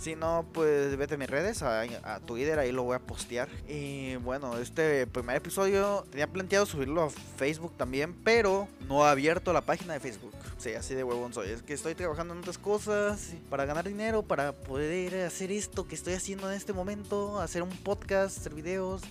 Si 0.00 0.16
no 0.16 0.46
pues 0.54 0.96
vete 0.96 1.16
a 1.16 1.18
mis 1.18 1.28
redes, 1.28 1.62
a, 1.62 1.84
Twitter, 2.24 2.58
ahí 2.58 2.72
lo 2.72 2.84
voy 2.84 2.96
a 2.96 2.98
postear. 2.98 3.50
Y 3.68 4.16
bueno, 4.16 4.56
este 4.56 5.06
primer 5.06 5.36
episodio 5.36 6.06
tenía 6.10 6.26
planteado 6.26 6.64
subirlo 6.64 7.02
a 7.02 7.10
Facebook 7.10 7.76
también, 7.76 8.14
pero 8.24 8.68
no 8.88 9.04
he 9.06 9.10
abierto 9.10 9.52
la 9.52 9.60
página 9.60 9.92
de 9.92 10.00
Facebook. 10.00 10.32
Sí, 10.56 10.72
así 10.72 10.94
de 10.94 11.04
huevón 11.04 11.34
soy. 11.34 11.50
Es 11.50 11.60
que 11.60 11.74
estoy 11.74 11.94
trabajando 11.94 12.32
en 12.32 12.40
otras 12.40 12.56
cosas 12.56 13.34
para 13.50 13.66
ganar 13.66 13.86
dinero, 13.86 14.22
para 14.22 14.52
poder 14.52 15.26
hacer 15.26 15.52
esto 15.52 15.86
que 15.86 15.94
estoy 15.94 16.14
haciendo 16.14 16.50
en 16.50 16.56
este 16.56 16.72
momento, 16.72 17.38
hacer 17.38 17.62
un 17.62 17.76
podcast, 17.76 18.38
hacer 18.38 18.54
videos 18.54 19.02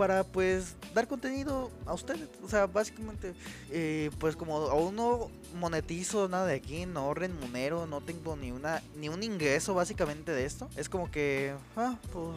para 0.00 0.24
pues 0.24 0.76
dar 0.94 1.06
contenido 1.06 1.70
a 1.84 1.92
ustedes. 1.92 2.26
O 2.42 2.48
sea, 2.48 2.66
básicamente, 2.66 3.34
eh, 3.70 4.10
pues 4.18 4.34
como 4.34 4.56
aún 4.56 4.96
no 4.96 5.30
monetizo 5.54 6.26
nada 6.26 6.46
de 6.46 6.54
aquí, 6.54 6.86
no 6.86 7.12
remunero, 7.12 7.86
no 7.86 8.00
tengo 8.00 8.34
ni 8.34 8.50
una 8.50 8.82
ni 8.96 9.10
un 9.10 9.22
ingreso 9.22 9.74
básicamente 9.74 10.32
de 10.32 10.46
esto. 10.46 10.70
Es 10.74 10.88
como 10.88 11.10
que, 11.10 11.52
ah, 11.76 11.98
pues 12.14 12.34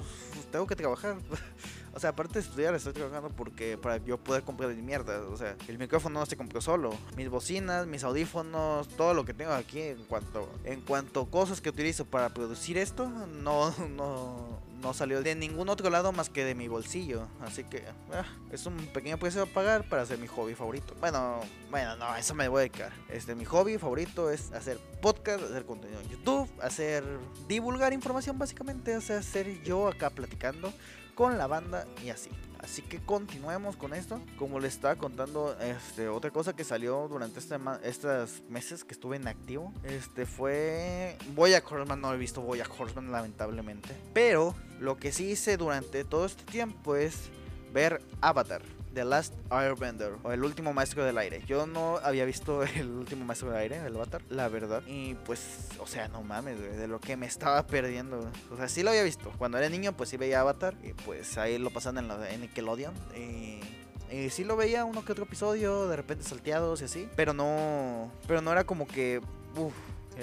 tengo 0.52 0.68
que 0.68 0.76
trabajar. 0.76 1.16
O 1.94 2.00
sea, 2.00 2.12
aparte 2.12 2.36
de 2.36 2.40
estudiar, 2.40 2.74
estoy 2.74 2.94
trabajando 2.94 3.30
porque 3.30 3.78
para 3.78 3.98
yo 3.98 4.18
poder 4.18 4.44
comprar 4.44 4.74
mi 4.74 4.82
mierda. 4.82 5.22
O 5.30 5.38
sea, 5.38 5.56
el 5.68 5.78
micrófono 5.78 6.20
no 6.20 6.26
se 6.26 6.36
compró 6.36 6.60
solo. 6.60 6.92
Mis 7.16 7.30
bocinas, 7.30 7.86
mis 7.86 8.04
audífonos, 8.04 8.88
todo 8.90 9.14
lo 9.14 9.26
que 9.26 9.34
tengo 9.34 9.52
aquí 9.52 9.82
en 9.82 10.04
cuanto 10.06 10.50
en 10.64 10.82
cuanto 10.82 11.26
cosas 11.30 11.62
que 11.62 11.70
utilizo 11.70 12.06
para 12.06 12.30
producir 12.30 12.78
esto, 12.78 13.08
no 13.08 13.74
no 13.96 14.60
no 14.84 14.94
salió 14.94 15.24
de 15.24 15.34
ningún 15.34 15.70
otro 15.70 15.90
lado 15.90 16.12
más 16.12 16.30
que 16.30 16.44
de 16.44 16.56
mi 16.56 16.68
bolsillo. 16.68 17.28
Así 17.40 17.64
que 17.64 17.84
ah, 18.12 18.26
es 18.52 18.66
un 18.66 18.76
pequeño 18.88 19.18
precio 19.18 19.44
a 19.44 19.46
pagar 19.46 19.88
para 19.88 20.02
hacer 20.02 20.20
mi 20.20 20.28
hobby 20.28 20.54
favorito. 20.54 20.94
Bueno, 21.00 21.40
bueno, 21.72 21.96
no, 21.96 22.16
eso 22.16 22.36
me 22.36 22.48
voy 22.50 22.60
a 22.60 22.62
dedicar. 22.62 22.92
Este, 23.10 23.34
mi 23.34 23.46
hobby 23.46 23.78
favorito 23.78 24.30
es 24.30 24.52
hacer 24.52 24.78
podcast, 25.02 25.44
hacer 25.44 25.66
contenido 25.66 26.02
en 26.02 26.10
YouTube, 26.10 26.50
hacer 26.62 27.04
divulgar 27.48 27.94
información 27.94 28.38
básicamente, 28.38 28.96
o 28.98 29.02
sea, 29.02 29.20
hacer 29.20 29.64
yo 29.64 29.88
acá 29.88 30.10
platicando 30.10 30.74
con 31.16 31.38
la 31.38 31.48
banda 31.48 31.86
y 32.04 32.10
así. 32.10 32.30
Así 32.64 32.82
que 32.82 33.00
continuemos 33.00 33.76
con 33.76 33.94
esto. 33.94 34.22
Como 34.38 34.60
les 34.62 34.76
estaba 34.76 34.96
contando, 34.96 35.58
este, 35.60 36.08
otra 36.08 36.32
cosa 36.32 36.56
que 36.56 36.64
salió 36.64 37.10
durante 37.10 37.40
este 37.40 37.58
estos 37.84 38.42
meses 38.48 38.86
que 38.86 38.94
estuve 38.94 39.18
inactivo, 39.18 39.74
este 39.84 40.26
fue 40.26 41.18
Boya 41.36 41.62
Horseman. 41.70 42.00
No 42.00 42.14
he 42.14 42.18
visto 42.18 42.42
Boya 42.42 42.66
Horseman 42.66 43.12
lamentablemente, 43.12 43.90
pero 44.14 44.56
lo 44.80 44.96
que 44.96 45.12
sí 45.12 45.32
hice 45.32 45.58
durante 45.58 46.06
todo 46.06 46.26
este 46.26 46.46
tiempo 46.46 46.96
es 46.96 47.30
ver 47.74 48.02
Avatar. 48.22 48.62
The 48.94 49.06
Last 49.06 49.34
Airbender 49.50 50.14
o 50.24 50.32
El 50.32 50.44
último 50.44 50.74
maestro 50.74 51.04
del 51.04 51.18
aire. 51.18 51.44
Yo 51.48 51.66
no 51.66 51.98
había 52.04 52.26
visto 52.26 52.64
El 52.76 52.92
último 52.92 53.26
maestro 53.26 53.50
del 53.50 53.60
aire, 53.60 53.86
el 53.86 53.96
Avatar, 53.96 54.22
la 54.30 54.48
verdad. 54.48 54.84
Y 54.88 55.16
pues, 55.16 55.70
o 55.80 55.88
sea, 55.88 56.08
no 56.08 56.24
mames, 56.24 56.60
de 56.60 56.88
lo 56.88 57.00
que 57.00 57.18
me 57.18 57.26
estaba 57.26 57.66
perdiendo. 57.68 58.30
O 58.52 58.58
sea, 58.58 58.70
sí 58.70 58.84
lo 58.84 58.92
había 58.92 59.04
visto. 59.04 59.32
Cuando 59.38 59.58
era 59.58 59.70
niño, 59.70 59.94
pues 59.94 60.10
sí 60.10 60.18
veía 60.18 60.42
Avatar. 60.42 60.76
Y 60.84 60.94
pues 60.94 61.38
ahí 61.38 61.58
lo 61.58 61.70
pasan 61.70 61.98
en, 61.98 62.08
la, 62.08 62.30
en 62.30 62.42
Nickelodeon. 62.42 62.94
Y 63.16 63.60
y 64.14 64.30
sí 64.30 64.44
lo 64.44 64.56
veía 64.56 64.86
uno 64.86 65.04
que 65.04 65.12
otro 65.12 65.24
episodio, 65.24 65.88
de 65.88 65.96
repente 65.96 66.24
salteados 66.24 66.82
y 66.82 66.86
así. 66.86 67.10
Pero 67.16 67.34
no. 67.34 68.12
Pero 68.28 68.42
no 68.42 68.52
era 68.52 68.64
como 68.64 68.88
que. 68.88 69.22
Uf, 69.56 69.74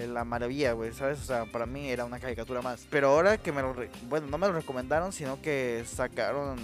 la 0.09 0.25
maravilla, 0.25 0.73
güey, 0.73 0.93
¿sabes? 0.93 1.19
O 1.21 1.25
sea, 1.25 1.45
para 1.47 1.67
mí 1.67 1.91
era 1.91 2.05
una 2.05 2.21
caricatura 2.21 2.63
más. 2.63 2.87
Pero 2.89 3.09
ahora 3.09 3.39
que 3.39 3.51
me 3.51 3.63
lo. 3.63 3.75
Bueno, 4.09 4.29
no 4.29 4.39
me 4.39 4.47
lo 4.47 4.53
recomendaron, 4.53 5.13
sino 5.13 5.43
que 5.43 5.85
sacaron 5.87 6.59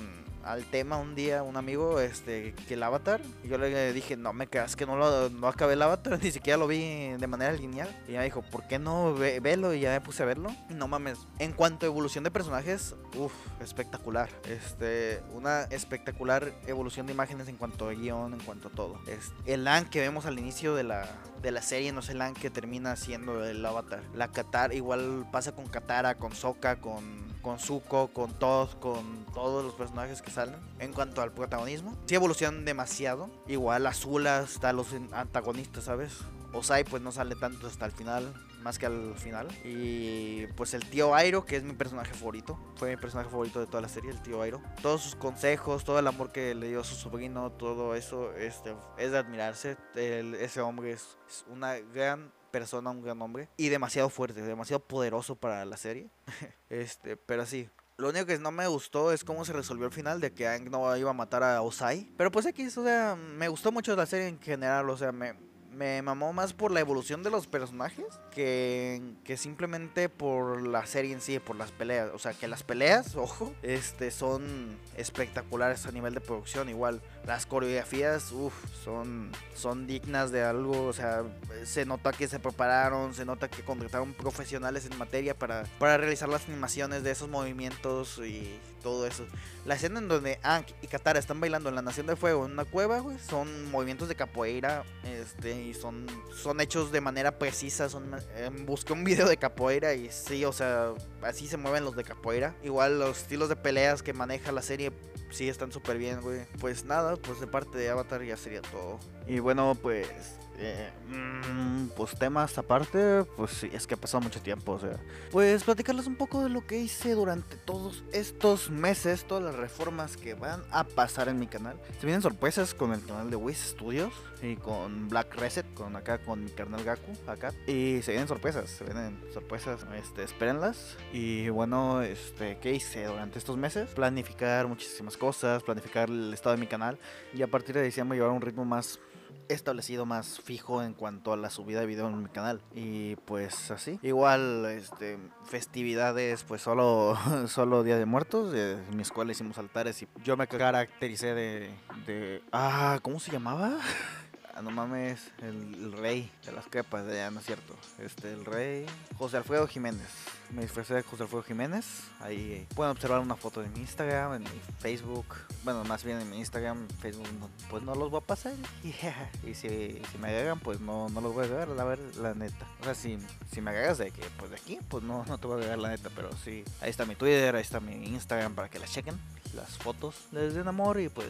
al 0.47 0.65
tema 0.65 0.97
un 0.97 1.15
día 1.15 1.43
un 1.43 1.57
amigo 1.57 2.01
este 2.01 2.55
que 2.69 2.75
el 2.75 2.83
avatar 2.83 3.21
y 3.43 3.49
yo 3.49 3.59
le 3.59 3.93
dije 3.93 4.17
no 4.17 4.33
me 4.33 4.47
creas 4.47 4.77
que 4.77 4.87
no 4.87 4.97
lo 4.97 5.29
no 5.31 5.49
acabé 5.49 5.75
el 5.75 5.83
avatar 5.83 6.19
ni 6.23 6.31
siquiera 6.31 6.57
lo 6.57 6.67
vi 6.67 7.13
de 7.19 7.27
manera 7.27 7.53
lineal 7.53 7.89
y 8.07 8.13
ella 8.13 8.23
dijo 8.23 8.43
por 8.43 8.67
qué 8.67 8.79
no 8.79 9.15
ve, 9.15 9.41
velo 9.41 9.75
y 9.75 9.81
ya 9.81 9.91
me 9.91 10.01
puse 10.01 10.23
a 10.23 10.27
verlo. 10.27 10.55
Y 10.71 10.75
no 10.75 10.89
mames 10.89 11.19
en 11.39 11.53
cuanto 11.53 11.87
a 11.87 11.89
evolución 11.89 12.25
de 12.25 12.31
personajes 12.31 12.95
uff 13.17 13.33
espectacular. 13.61 14.29
Este 14.49 15.23
una 15.33 15.63
espectacular 15.65 16.53
evolución 16.67 17.07
de 17.07 17.13
imágenes 17.13 17.49
en 17.49 17.57
cuanto 17.57 17.89
a 17.89 17.93
guion 17.93 18.33
en 18.33 18.41
cuanto 18.41 18.69
a 18.69 18.71
todo. 18.71 18.99
Es 19.07 19.33
el 19.45 19.65
Lan 19.65 19.89
que 19.89 20.01
vemos 20.01 20.27
al 20.27 20.39
inicio 20.39 20.75
de 20.75 20.85
la 20.85 21.09
de 21.47 21.53
la 21.53 21.63
serie 21.63 21.93
no 21.93 22.01
es 22.01 22.09
el 22.09 22.19
Lan 22.19 22.35
que 22.35 22.51
termina 22.51 22.97
siendo 22.97 23.45
el 23.45 23.65
avatar 23.65 24.03
la 24.17 24.33
Qatar 24.33 24.75
igual 24.75 25.29
pasa 25.31 25.53
con 25.53 25.69
Katara 25.69 26.17
con 26.17 26.35
Sokka 26.35 26.81
con 26.81 27.25
con 27.47 27.61
Zuko, 27.61 28.09
con 28.09 28.33
Todd, 28.33 28.71
con 28.81 29.25
todos 29.33 29.65
los 29.65 29.73
personajes 29.75 30.21
que 30.21 30.33
salen. 30.33 30.57
En 30.81 30.93
cuanto 30.93 31.23
al 31.23 31.31
protagonismo, 31.31 31.97
sí 32.07 32.17
evolucionan 32.17 32.65
demasiado. 32.65 33.31
Igual 33.47 33.87
Azula 33.87 34.41
está 34.41 34.73
los 34.73 34.89
antagonistas, 35.13 35.85
¿sabes? 35.85 36.13
Osai 36.53 36.83
pues 36.83 37.03
no 37.03 37.13
sale 37.13 37.37
tanto 37.37 37.69
hasta 37.69 37.87
el 37.87 37.93
final, 37.93 38.35
más 38.67 38.81
que 38.81 38.87
al 38.87 39.15
final. 39.15 39.47
Y 39.63 40.49
pues 40.57 40.75
el 40.75 40.85
tío 40.85 41.15
Airo, 41.15 41.47
que 41.47 41.55
es 41.55 41.63
mi 41.63 41.73
personaje 41.73 42.13
favorito, 42.13 42.59
fue 42.75 42.91
mi 42.91 42.97
personaje 42.97 43.31
favorito 43.31 43.61
de 43.61 43.67
toda 43.67 43.81
la 43.81 43.89
serie, 43.89 44.11
el 44.11 44.21
tío 44.21 44.43
Airo. 44.43 44.61
Todos 44.83 45.03
sus 45.03 45.15
consejos, 45.15 45.85
todo 45.85 46.01
el 46.01 46.07
amor 46.09 46.33
que 46.33 46.53
le 46.53 46.67
dio 46.67 46.81
a 46.81 46.85
su 46.85 46.97
sobrino, 46.97 47.53
todo 47.53 47.95
eso 47.95 48.33
este, 48.35 48.75
es 48.99 49.13
de 49.13 49.19
admirarse. 49.19 49.77
ese 49.95 50.61
hombre 50.61 50.91
es 50.91 51.17
una 51.49 51.77
gran 51.77 52.33
persona, 52.51 52.91
un 52.91 53.03
gran 53.03 53.23
hombre. 53.23 53.49
Y 53.57 53.69
demasiado 53.69 54.09
fuerte, 54.09 54.43
demasiado 54.43 54.81
poderoso 54.81 55.37
para 55.37 55.65
la 55.65 55.77
serie. 55.77 56.11
este, 56.69 57.17
pero 57.17 57.47
sí. 57.47 57.71
Lo 57.99 58.09
único 58.09 58.27
que 58.27 58.39
no 58.39 58.51
me 58.51 58.67
gustó 58.67 59.13
es 59.13 59.23
cómo 59.23 59.45
se 59.45 59.53
resolvió 59.53 59.87
el 59.87 59.93
final 59.93 60.21
de 60.21 60.33
que 60.33 60.49
Aang 60.49 60.69
no 60.73 60.95
iba 60.97 61.11
a 61.11 61.15
matar 61.15 61.45
a 61.45 61.63
Osai. 61.63 62.11
Pero 62.17 62.33
pues 62.33 62.47
aquí, 62.47 62.67
o 62.67 62.71
sea, 62.71 63.15
me 63.15 63.47
gustó 63.47 63.71
mucho 63.71 63.95
la 63.95 64.07
serie 64.07 64.27
en 64.27 64.41
general. 64.41 64.91
O 64.91 64.97
sea, 64.97 65.13
me, 65.13 65.35
me 65.77 66.01
mamó 66.01 66.33
más 66.33 66.55
por 66.55 66.73
la 66.73 66.81
evolución 66.81 67.23
de 67.23 67.31
los 67.31 67.47
personajes 67.47 68.07
que, 68.31 69.03
que 69.25 69.37
simplemente 69.37 70.09
por 70.09 70.67
la 70.67 70.87
serie 70.87 71.13
en 71.13 71.21
sí, 71.21 71.39
por 71.39 71.57
las 71.57 71.71
peleas. 71.71 72.11
O 72.15 72.19
sea, 72.19 72.33
que 72.33 72.49
las 72.49 72.63
peleas, 72.63 73.15
ojo, 73.17 73.53
este, 73.63 74.11
son 74.11 74.79
espectaculares 74.97 75.87
a 75.87 75.93
nivel 75.93 76.15
de 76.15 76.21
producción. 76.21 76.69
Igual, 76.69 77.03
las 77.27 77.45
coreografías, 77.45 78.31
uff, 78.33 78.55
son, 78.85 79.33
son 79.55 79.87
dignas 79.87 80.31
de 80.31 80.45
algo. 80.45 80.87
O 80.87 80.93
sea, 80.93 81.25
se 81.65 81.85
nota 81.85 82.13
que 82.13 82.29
se 82.29 82.39
prepararon, 82.39 83.15
se 83.15 83.25
nota 83.25 83.49
que 83.49 83.63
contrataron 83.63 84.13
profesionales 84.15 84.87
en 84.87 84.97
materia 84.97 85.37
para, 85.37 85.65
para 85.79 85.97
realizar 85.97 86.29
las 86.29 86.47
animaciones 86.49 87.03
de 87.03 87.11
esos 87.11 87.29
movimientos 87.29 88.19
y 88.19 88.59
todo 88.83 89.07
eso. 89.07 89.27
La 89.65 89.75
escena 89.75 89.99
en 89.99 90.07
donde 90.07 90.39
Aang 90.45 90.65
y 90.81 90.87
Katara 90.87 91.19
están 91.19 91.41
bailando 91.41 91.69
en 91.69 91.75
la 91.75 91.83
Nación 91.83 92.07
de 92.07 92.15
Fuego 92.15 92.47
en 92.47 92.53
una 92.53 92.65
cueva, 92.65 93.01
güey, 93.01 93.19
son 93.19 93.69
movimientos 93.73 94.09
de 94.09 94.15
capoeira, 94.15 94.85
este, 95.03 95.61
y 95.61 95.75
son, 95.75 96.07
son 96.33 96.61
hechos 96.61 96.93
de 96.93 97.01
manera 97.01 97.39
precisa. 97.39 97.89
Son, 97.89 98.15
eh, 98.37 98.51
busqué 98.65 98.93
un 98.93 99.03
video 99.03 99.29
de 99.29 99.37
capoeira 99.37 99.95
y 99.95 100.11
sí, 100.11 100.45
o 100.45 100.53
sea, 100.53 100.93
así 101.23 101.49
se 101.49 101.57
mueven 101.57 101.85
los 101.85 101.97
de 101.97 102.05
capoeira. 102.05 102.55
Igual 102.63 103.01
los 103.01 103.19
estilos 103.23 103.49
de 103.49 103.57
peleas 103.57 104.05
que 104.05 104.13
maneja 104.13 104.53
la 104.53 104.63
serie 104.63 104.93
sí 105.31 105.49
están 105.49 105.73
súper 105.73 105.99
bien, 105.99 106.21
güey. 106.21 106.47
Pues 106.61 106.85
nada, 106.85 107.17
pues 107.17 107.41
de 107.41 107.47
parte 107.47 107.79
de 107.79 107.89
Avatar 107.91 108.23
ya 108.23 108.37
sería 108.37 108.63
todo. 108.63 108.99
Y 109.27 109.39
bueno, 109.41 109.77
pues 109.81 110.39
eh, 110.59 110.91
mm, 111.09 111.89
pues 111.97 112.19
temas 112.19 112.57
aparte, 112.59 113.25
pues 113.37 113.51
sí, 113.53 113.71
es 113.73 113.87
que 113.87 113.95
ha 113.95 113.97
pasado 113.97 114.23
mucho 114.23 114.41
tiempo, 114.41 114.73
o 114.73 114.79
sea. 114.79 114.99
Pues 115.31 115.65
platicarles 115.65 116.07
un 116.07 116.17
poco 116.17 116.43
de 116.43 116.49
lo 116.49 116.67
que 116.67 116.79
hice 116.79 117.13
durante 117.15 117.57
todos 117.57 118.03
estos 118.13 118.71
meses, 118.71 119.25
todas 119.25 119.45
las 119.45 119.55
reformas 119.55 120.17
que 120.17 120.35
van 120.35 120.63
a 120.71 120.85
pasar 120.85 121.29
en 121.29 121.39
mi 121.39 121.47
canal. 121.47 121.79
Se 122.01 122.07
vienen 122.07 122.23
sorpresas 122.23 122.75
con 122.75 122.93
el 122.93 123.05
canal 123.05 123.31
de 123.31 123.37
Wiz 123.37 123.59
Studios 123.59 124.13
y 124.43 124.57
con 124.57 125.09
Black 125.09 125.35
Reset, 125.35 125.67
con 125.75 125.97
acá 125.97 126.19
con 126.19 126.45
mi 126.45 126.51
carnal 126.51 126.85
Gaku, 126.85 127.13
acá. 127.27 127.53
Y 127.67 128.01
se 128.03 128.13
vienen 128.13 128.29
sorpresas, 128.29 128.71
se 128.71 128.85
vienen 128.85 129.21
sorpresas, 129.33 129.85
este, 129.97 130.23
espérenlas. 130.23 130.97
Y 131.13 131.49
bueno, 131.49 132.03
este, 132.03 132.59
¿qué 132.59 132.73
hice 132.73 133.05
durante 133.05 133.39
estos 133.39 133.57
meses? 133.57 133.91
Planificar 133.91 134.67
muchísimas 134.69 135.17
cosas, 135.17 135.63
planificar 135.63 136.09
el 136.09 136.33
estado 136.33 136.57
de 136.57 136.61
mi 136.61 136.67
canal 136.67 136.99
y 137.35 137.43
a 137.43 137.47
partir 137.47 137.75
de 137.75 137.83
diciembre 137.83 138.17
llevar 138.19 138.33
un 138.33 138.41
ritmo 138.41 138.65
más 138.65 138.99
establecido 139.49 140.07
más 140.07 140.41
fijo 140.41 140.83
en 140.83 140.95
cuanto 140.95 141.33
a 141.33 141.37
la 141.37 141.51
subida 141.51 141.81
de 141.81 141.87
video 141.87 142.09
en 142.09 142.23
mi 142.23 142.29
canal. 142.29 142.61
Y 142.75 143.17
pues 143.17 143.71
así. 143.71 143.99
Igual, 144.03 144.67
este, 144.67 145.19
festividades, 145.45 146.45
pues 146.45 146.63
solo, 146.63 147.17
solo 147.49 147.83
Día 147.83 147.99
de 147.99 148.07
Muertos. 148.07 148.55
en 148.55 148.97
mi 148.97 149.03
escuela 149.03 149.33
hicimos 149.33 149.59
altares 149.59 150.03
y 150.03 150.09
yo 150.25 150.37
me 150.37 150.47
caractericé 150.47 151.35
de, 151.35 151.71
de... 152.07 152.43
Ah, 152.53 152.99
¿cómo 153.03 153.21
se 153.21 153.33
llamaba? 153.33 153.77
Ah, 154.57 154.63
no 154.63 154.71
mames, 154.71 155.33
el, 155.43 155.93
rey 155.93 156.33
de 156.47 156.53
las 156.53 156.67
capas, 156.67 157.07
ya 157.07 157.31
no 157.31 157.41
es 157.41 157.45
cierto. 157.45 157.77
Este, 157.99 158.33
el 158.33 158.47
rey 158.47 158.87
José 159.19 159.37
Alfredo 159.37 159.67
Jiménez. 159.67 160.09
Me 160.51 160.63
disfrazé 160.63 160.95
de 160.95 161.03
José 161.03 161.25
Alfredo 161.25 161.43
Jiménez. 161.43 161.85
Ahí 162.21 162.67
pueden 162.75 162.93
observar 162.93 163.21
una 163.21 163.37
foto 163.37 163.61
de 163.61 163.69
mi 163.69 163.81
Instagram, 163.81 164.35
en 164.35 164.43
mi 164.45 164.61
Facebook. 164.79 165.27
Bueno, 165.65 165.85
más 165.85 166.05
bien 166.05 166.21
en 166.21 166.31
mi 166.31 166.39
Instagram, 166.39 166.87
Facebook, 167.01 167.29
pues 167.69 167.83
no 167.83 167.95
los 167.95 168.11
voy 168.11 168.19
a 168.19 168.27
pasar. 168.27 168.53
Y 169.45 169.55
si, 169.55 170.01
si 170.11 170.19
me 170.19 170.29
agregan, 170.29 170.59
pues 170.61 170.81
no, 170.81 171.09
no 171.09 171.21
los 171.21 171.35
voy 171.35 171.43
a 171.43 171.47
agregar, 171.47 171.69
la 171.69 171.85
ver, 171.85 171.99
la 172.17 172.35
neta. 172.35 172.67
O 172.81 172.85
sea, 172.85 172.95
si, 172.95 173.19
si 173.53 173.61
me 173.61 173.71
agregas 173.71 173.99
de 173.99 174.11
que, 174.11 174.23
pues 174.39 174.51
de 174.51 174.57
aquí, 174.57 174.79
pues 174.89 175.03
no, 175.03 175.25
no 175.27 175.39
te 175.39 175.47
voy 175.47 175.55
a 175.55 175.57
agregar 175.59 175.79
la 175.79 175.89
neta. 175.91 176.11
Pero 176.15 176.31
sí, 176.37 176.65
ahí 176.81 176.91
está 176.91 177.05
mi 177.05 177.17
Twitter, 177.17 177.55
ahí 177.55 177.63
está 177.63 177.81
mi 177.81 178.07
Instagram 178.07 178.55
para 178.55 178.69
que 178.69 178.79
la 178.79 178.87
chequen. 178.87 179.19
Las 179.57 179.79
fotos 179.79 180.15
les 180.33 180.55
den 180.55 180.69
amor 180.69 181.01
y 181.01 181.09
pues 181.09 181.27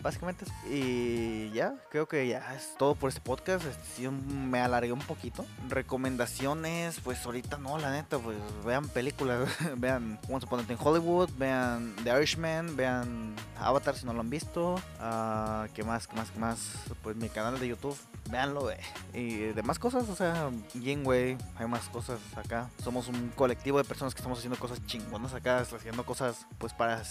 básicamente. 0.00 0.44
Y 0.70 1.50
ya, 1.50 1.74
creo 1.90 2.06
que 2.06 2.26
ya 2.28 2.54
es 2.54 2.74
todo 2.78 2.94
por 2.94 3.08
este 3.08 3.20
podcast. 3.20 3.64
Este, 3.64 4.08
me 4.10 4.60
alargué 4.60 4.92
un 4.92 5.00
poquito. 5.00 5.44
Recomendaciones, 5.68 7.00
pues 7.00 7.24
ahorita 7.24 7.58
no, 7.58 7.78
la 7.78 7.90
neta, 7.90 8.18
pues 8.18 8.36
vean 8.64 8.88
películas, 8.88 9.48
vean 9.76 10.18
Once 10.28 10.46
Upon 10.46 10.60
a 10.60 10.62
Time 10.62 10.74
in 10.74 10.86
Hollywood, 10.86 11.30
vean 11.36 11.94
The 12.04 12.10
Irishman, 12.10 12.76
vean 12.76 13.34
Avatar 13.58 13.96
si 13.96 14.06
no 14.06 14.12
lo 14.12 14.20
han 14.20 14.30
visto. 14.30 14.74
Uh, 15.00 15.68
¿Qué 15.74 15.82
más? 15.84 16.06
¿Qué 16.06 16.16
más? 16.16 16.30
¿Qué 16.30 16.38
más? 16.38 16.72
Pues 17.02 17.16
mi 17.16 17.28
canal 17.28 17.58
de 17.58 17.68
YouTube, 17.68 17.96
véanlo, 18.30 18.70
Y 19.14 19.36
demás 19.52 19.78
cosas, 19.78 20.08
o 20.08 20.16
sea, 20.16 20.50
Way, 20.74 21.38
hay 21.56 21.66
más 21.66 21.88
cosas 21.88 22.18
acá. 22.36 22.70
Somos 22.82 23.08
un 23.08 23.30
colectivo 23.30 23.78
de 23.78 23.84
personas 23.84 24.14
que 24.14 24.18
estamos 24.18 24.38
haciendo 24.38 24.58
cosas 24.58 24.84
chingonas 24.86 25.34
acá, 25.34 25.58
haciendo 25.58 26.04
cosas 26.04 26.46
pues 26.58 26.72
para 26.72 27.02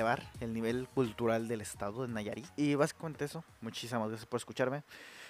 elevar 0.00 0.22
el 0.40 0.54
nivel 0.54 0.88
cultural 0.94 1.46
del 1.46 1.60
estado 1.60 2.06
de 2.06 2.42
y 2.56 2.74
básicamente 2.74 3.26
eso. 3.26 3.44
Muchísimas 3.60 4.08
gracias 4.08 4.26
por 4.26 4.38
escucharme. 4.38 4.82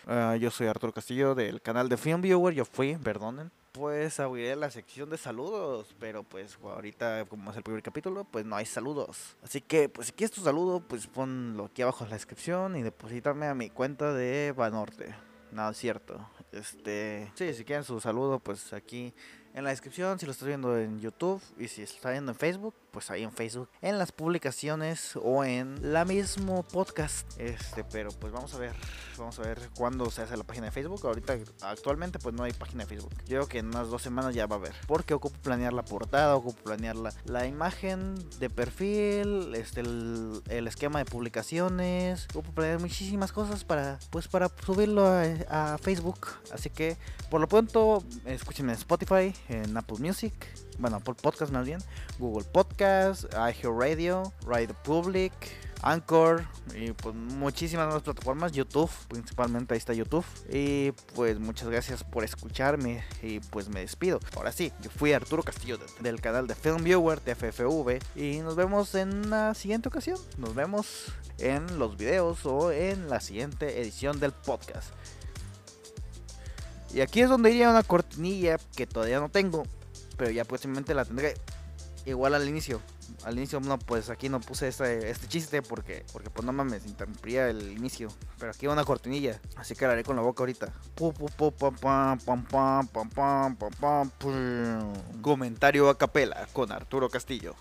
Ah, 0.07 0.37
yo 0.37 0.49
soy 0.53 0.69
Arturo 0.69 0.93
Castillo 0.93 1.35
del 1.35 1.61
canal 1.61 1.89
de 1.89 1.97
Film 1.97 2.21
Viewer. 2.21 2.55
Yo 2.55 2.65
fui, 2.65 2.97
perdonen. 2.97 3.51
Pues 3.73 4.21
abriré 4.21 4.55
la 4.55 4.71
sección 4.71 5.11
de 5.11 5.19
saludos, 5.19 5.95
pero 5.99 6.23
pues 6.23 6.57
ahorita 6.63 7.25
como 7.25 7.51
es 7.51 7.57
el 7.57 7.65
primer 7.65 7.83
capítulo, 7.83 8.25
pues 8.25 8.45
no 8.45 8.55
hay 8.55 8.65
saludos. 8.65 9.37
Así 9.43 9.61
que 9.61 9.89
pues 9.89 10.07
si 10.09 10.13
quieres 10.13 10.35
tu 10.35 10.43
saludo, 10.43 10.81
pues 10.81 11.09
ponlo 11.09 11.65
aquí 11.65 11.83
abajo 11.83 12.05
en 12.05 12.11
la 12.11 12.17
descripción 12.17 12.77
y 12.77 12.83
depositarme 12.83 13.47
a 13.47 13.55
mi 13.55 13.71
cuenta 13.71 14.15
de 14.15 14.55
Banorte. 14.57 15.17
Nada, 15.51 15.75
cierto. 15.75 16.29
Este, 16.53 17.31
sí, 17.35 17.55
si 17.55 17.65
quieren 17.65 17.83
su 17.83 18.01
saludo, 18.01 18.39
pues 18.39 18.73
aquí 18.73 19.13
en 19.53 19.65
la 19.65 19.71
descripción 19.71 20.17
si 20.21 20.27
lo 20.27 20.33
estás 20.33 20.47
viendo 20.47 20.79
en 20.79 21.01
YouTube 21.01 21.43
y 21.59 21.67
si 21.67 21.83
está 21.83 22.13
viendo 22.13 22.31
en 22.31 22.39
Facebook, 22.39 22.75
pues 22.91 23.11
ahí 23.11 23.23
en 23.23 23.33
Facebook, 23.33 23.69
en 23.83 23.99
las 23.99 24.13
publicaciones 24.13 25.17
o 25.17 25.45
en 25.45 25.93
la 25.93 26.05
mismo 26.05 26.63
podcast. 26.63 27.27
Este, 27.39 27.85
pero 27.85 28.11
pues 28.11 28.33
vamos 28.33 28.55
a 28.55 28.59
ver, 28.59 28.75
vamos 29.19 29.39
a 29.39 29.43
ver 29.43 29.71
cuándo 29.77 30.11
se 30.11 30.23
hace 30.23 30.37
la 30.37 30.45
página 30.45 30.67
de 30.67 30.73
Facebook. 30.73 31.01
Ahorita 31.05 31.37
actualmente 31.63 32.19
pues 32.19 32.35
no 32.35 32.43
hay 32.43 32.53
página 32.53 32.85
de 32.85 32.89
Facebook. 32.89 33.13
Yo 33.27 33.39
creo 33.39 33.49
que 33.49 33.59
en 33.59 33.67
unas 33.69 33.89
dos 33.89 34.03
semanas 34.03 34.35
ya 34.35 34.47
va 34.47 34.57
a 34.57 34.59
haber, 34.59 34.75
porque 34.87 35.15
ocupo 35.15 35.39
planear 35.41 35.73
la 35.73 35.85
portada, 35.85 36.37
ocupo 36.37 36.63
planear 36.63 36.97
la, 36.97 37.13
la 37.25 37.47
imagen 37.47 38.15
de 38.39 38.51
perfil, 38.51 39.55
este 39.55 39.81
el, 39.81 40.67
esquema 40.67 40.99
de 40.99 41.05
publicaciones, 41.05 42.27
ocupo 42.31 42.53
planear 42.53 42.81
muchísimas 42.81 43.33
cosas 43.33 43.65
para 43.65 43.99
pues 44.11 44.29
para 44.29 44.51
subirlo 44.65 45.07
a, 45.07 45.23
a 45.49 45.79
Facebook. 45.79 46.29
Así 46.53 46.71
que 46.71 46.97
por 47.31 47.41
lo 47.41 47.49
pronto 47.49 48.05
escúchenme 48.27 48.73
en 48.73 48.79
Spotify, 48.79 49.35
en 49.49 49.77
Apple 49.77 49.99
Music, 49.99 50.35
bueno, 50.81 51.01
por 51.01 51.15
podcast 51.15 51.53
más 51.53 51.67
bien, 51.67 51.79
Google 52.19 52.45
Podcast, 52.45 52.80
iHeartRadio, 52.81 54.33
Radio 54.47 54.75
Public, 54.83 55.33
Anchor 55.83 56.45
y 56.75 56.93
pues 56.93 57.15
muchísimas 57.15 57.93
más 57.93 58.03
plataformas, 58.03 58.53
YouTube, 58.53 58.91
principalmente 59.09 59.75
ahí 59.75 59.79
está 59.79 59.93
YouTube. 59.95 60.25
Y 60.51 60.93
pues 61.15 61.39
muchas 61.39 61.69
gracias 61.69 62.05
por 62.05 62.25
escucharme 62.25 63.05
y 63.23 63.41
pues 63.41 63.69
me 63.69 63.81
despido. 63.81 64.21
Ahora 64.37 64.53
sí, 64.53 64.73
yo 64.81 64.91
fui 64.91 65.13
Arturo 65.13 65.43
Castillo 65.43 65.79
del 66.01 66.21
canal 66.21 66.47
de 66.47 66.55
Film 66.55 66.85
Viewer, 66.85 67.21
TFFV 67.21 67.99
y 68.17 68.41
nos 68.41 68.57
vemos 68.57 68.95
en 68.95 69.31
la 69.31 69.55
siguiente 69.55 69.89
ocasión. 69.89 70.19
Nos 70.39 70.55
vemos 70.55 71.13
en 71.39 71.79
los 71.79 71.97
videos 71.97 72.45
o 72.45 72.73
en 72.73 73.09
la 73.09 73.21
siguiente 73.21 73.81
edición 73.81 74.21
del 74.21 74.33
podcast. 74.33 74.91
Y 76.93 77.01
aquí 77.01 77.21
es 77.21 77.29
donde 77.29 77.51
iría 77.51 77.71
una 77.71 77.85
cortinilla 77.85 78.59
que 78.77 78.87
todavía 78.87 79.21
no 79.21 79.29
tengo, 79.29 79.63
pero 80.17 80.31
ya 80.31 80.45
próximamente 80.45 80.93
la 80.93 81.05
tendré. 81.05 81.35
Igual 82.11 82.35
al 82.35 82.49
inicio. 82.49 82.81
Al 83.25 83.37
inicio, 83.37 83.61
no, 83.61 83.79
pues 83.79 84.11
aquí 84.11 84.29
no 84.29 84.41
puse 84.41 84.69
este, 84.69 85.11
este 85.11 85.29
chiste 85.29 85.63
porque, 85.63 86.05
porque 86.13 86.31
pues 86.31 86.45
no 86.45 86.53
mames, 86.53 86.87
interrumpía 86.87 87.49
el 87.49 87.73
inicio. 87.73 88.09
Pero 88.39 88.53
aquí 88.53 88.67
va 88.67 88.73
una 88.73 88.85
cortinilla, 88.85 89.41
así 89.57 89.75
que 89.75 89.87
la 89.87 89.93
haré 89.93 90.05
con 90.05 90.17
la 90.17 90.23
boca 90.23 90.43
ahorita. 90.43 90.73
Comentario 95.23 95.89
a 95.89 95.99
capela 95.99 96.49
con 96.53 96.73
Arturo 96.73 97.09
Castillo. 97.09 97.55